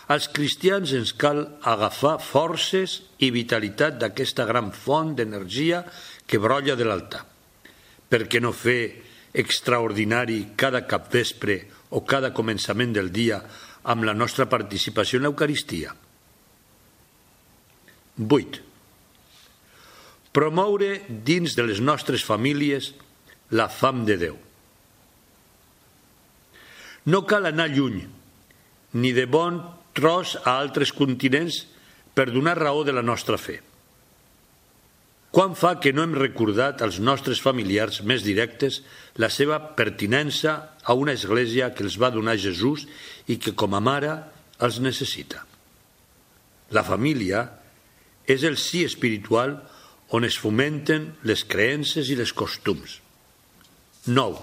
als 0.07 0.29
cristians 0.31 0.93
ens 0.95 1.11
cal 1.17 1.41
agafar 1.65 2.15
forces 2.23 3.01
i 3.25 3.31
vitalitat 3.35 3.97
d'aquesta 3.99 4.45
gran 4.47 4.69
font 4.71 5.15
d'energia 5.17 5.81
que 6.25 6.39
brolla 6.39 6.77
de 6.79 6.87
l'altar. 6.87 7.25
Per 8.07 8.21
què 8.29 8.39
no 8.39 8.53
fer 8.55 9.01
extraordinari 9.35 10.55
cada 10.55 10.85
capvespre 10.87 11.57
o 11.97 12.05
cada 12.07 12.31
començament 12.31 12.93
del 12.95 13.11
dia 13.11 13.41
amb 13.91 14.05
la 14.07 14.13
nostra 14.13 14.47
participació 14.47 15.19
en 15.19 15.27
l'Eucaristia? 15.27 15.91
8. 18.15 18.63
Promoure 20.31 21.01
dins 21.09 21.55
de 21.55 21.63
les 21.67 21.81
nostres 21.83 22.23
famílies 22.23 22.93
la 23.51 23.67
fam 23.67 24.05
de 24.07 24.15
Déu. 24.21 24.37
No 27.05 27.25
cal 27.29 27.45
anar 27.45 27.69
lluny, 27.69 28.01
ni 28.97 29.13
de 29.13 29.25
bon 29.29 29.61
tros 29.95 30.35
a 30.43 30.57
altres 30.57 30.91
continents 30.95 31.63
per 32.15 32.31
donar 32.31 32.57
raó 32.57 32.83
de 32.87 32.95
la 32.95 33.03
nostra 33.05 33.37
fe. 33.37 33.59
Quan 35.35 35.51
fa 35.59 35.73
que 35.83 35.91
no 35.91 36.05
hem 36.05 36.13
recordat 36.15 36.79
als 36.81 37.01
nostres 37.03 37.41
familiars 37.43 37.99
més 38.07 38.23
directes 38.23 38.79
la 39.19 39.27
seva 39.27 39.59
pertinença 39.75 40.53
a 40.81 40.95
una 40.95 41.11
església 41.11 41.73
que 41.75 41.83
els 41.83 41.97
va 41.99 42.13
donar 42.15 42.37
Jesús 42.39 42.85
i 43.27 43.35
que 43.35 43.51
com 43.51 43.75
a 43.75 43.83
mare 43.83 44.13
els 44.63 44.79
necessita. 44.79 45.43
La 46.71 46.85
família 46.87 47.49
és 48.25 48.45
el 48.47 48.55
sí 48.57 48.85
espiritual 48.87 49.57
on 50.15 50.23
es 50.23 50.37
fomenten 50.39 51.11
les 51.27 51.43
creences 51.43 52.09
i 52.09 52.15
les 52.15 52.31
costums. 52.31 53.01
9. 54.07 54.39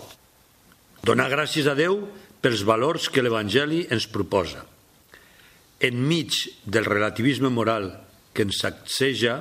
Donar 1.09 1.31
gràcies 1.33 1.67
a 1.71 1.75
Déu 1.79 2.03
pels 2.43 2.67
valors 2.67 3.09
que 3.09 3.23
l'Evangeli 3.23 3.87
ens 3.95 4.09
proposa 4.11 4.67
enmig 5.83 6.31
del 6.65 6.87
relativisme 6.87 7.51
moral 7.51 7.91
que 8.33 8.47
ens 8.47 8.63
sacseja, 8.63 9.35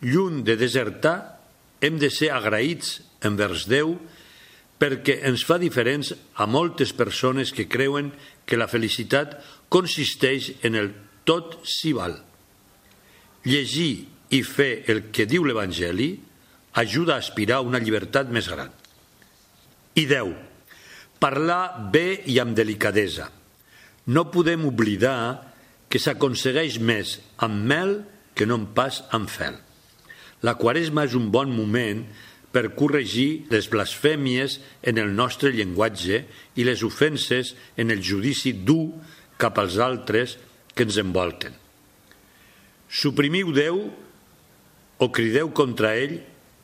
lluny 0.00 0.44
de 0.46 0.54
desertar, 0.56 1.42
hem 1.82 1.98
de 1.98 2.08
ser 2.14 2.30
agraïts 2.32 3.00
envers 3.26 3.66
Déu 3.70 3.96
perquè 4.78 5.18
ens 5.26 5.42
fa 5.42 5.58
diferents 5.58 6.12
a 6.38 6.46
moltes 6.46 6.94
persones 6.94 7.50
que 7.50 7.66
creuen 7.66 8.12
que 8.46 8.56
la 8.56 8.70
felicitat 8.70 9.34
consisteix 9.68 10.52
en 10.62 10.78
el 10.78 10.92
tot 11.26 11.58
s'hi 11.66 11.92
val. 11.98 12.14
Llegir 13.42 14.06
i 14.30 14.44
fer 14.46 14.84
el 14.86 15.08
que 15.10 15.26
diu 15.26 15.42
l'Evangeli 15.44 16.12
ajuda 16.78 17.16
a 17.16 17.24
aspirar 17.24 17.58
a 17.58 17.66
una 17.66 17.82
llibertat 17.82 18.30
més 18.30 18.46
gran. 18.46 18.70
I 19.98 20.06
deu, 20.06 20.30
parlar 21.22 21.90
bé 21.92 22.22
i 22.26 22.38
amb 22.42 22.56
delicadesa. 22.56 23.28
No 24.08 24.28
podem 24.32 24.64
oblidar 24.68 25.44
que 25.88 26.00
s'aconsegueix 26.00 26.78
més 26.80 27.18
amb 27.44 27.64
mel 27.68 27.94
que 28.36 28.46
no 28.46 28.58
en 28.60 28.66
pas 28.76 29.02
amb 29.14 29.30
fel. 29.30 29.56
La 30.46 30.54
quaresma 30.54 31.04
és 31.08 31.16
un 31.18 31.28
bon 31.34 31.50
moment 31.50 32.04
per 32.54 32.70
corregir 32.78 33.48
les 33.52 33.68
blasfèmies 33.70 34.58
en 34.86 35.00
el 35.02 35.10
nostre 35.16 35.50
llenguatge 35.52 36.22
i 36.56 36.66
les 36.66 36.84
ofenses 36.86 37.54
en 37.76 37.90
el 37.90 38.02
judici 38.04 38.54
dur 38.54 38.94
cap 39.38 39.58
als 39.58 39.78
altres 39.82 40.38
que 40.74 40.86
ens 40.86 40.98
envolten. 41.02 41.52
Suprimiu 42.88 43.52
Déu 43.52 43.82
o 44.98 45.10
crideu 45.12 45.50
contra 45.54 45.92
ell 45.98 46.16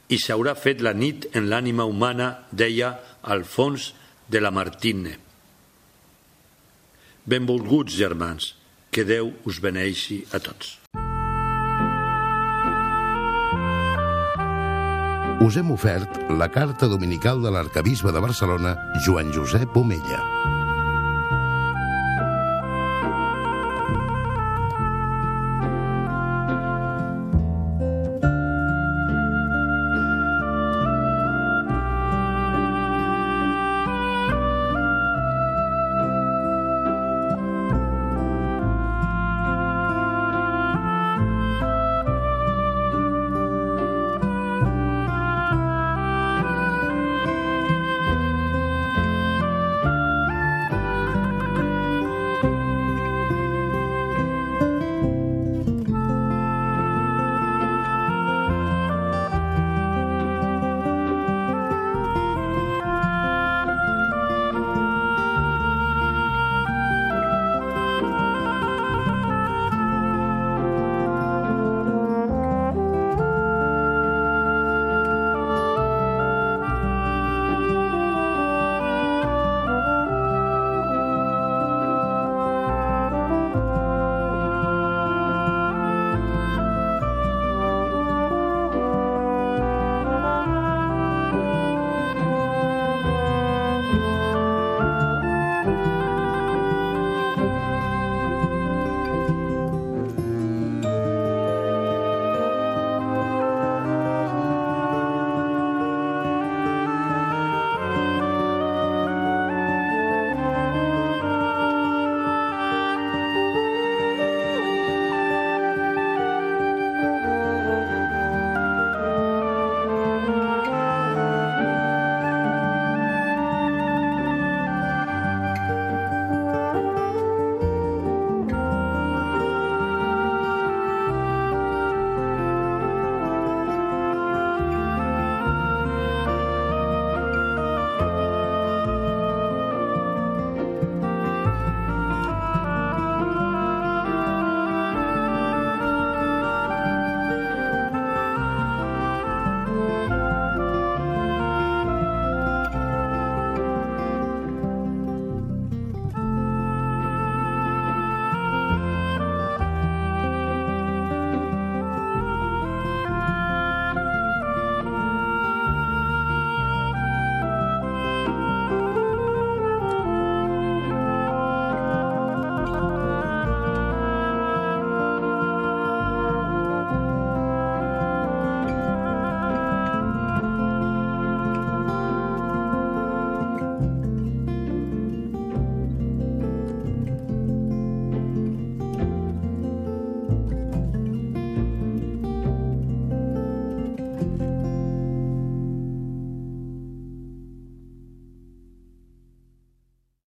i 0.08 0.18
s'haurà 0.20 0.54
fet 0.56 0.80
la 0.84 0.94
nit 0.96 1.28
en 1.36 1.50
l'ànima 1.50 1.84
humana, 1.88 2.46
deia 2.52 2.94
Alfons 3.22 3.92
de 4.28 4.40
la 4.40 4.50
Martine. 4.50 5.18
Benvolguts 7.26 7.92
germans, 7.96 8.54
que 8.90 9.04
Déu 9.04 9.32
us 9.48 9.60
beneixi 9.60 10.24
a 10.32 10.40
tots. 10.40 10.78
us 15.44 15.58
hem 15.60 15.70
ofert 15.74 16.16
la 16.40 16.48
carta 16.48 16.88
dominical 16.88 17.42
de 17.42 17.50
l'arcabisbe 17.52 18.14
de 18.16 18.22
Barcelona, 18.24 18.72
Joan 19.04 19.32
Josep 19.34 19.76
Omella. 19.76 20.43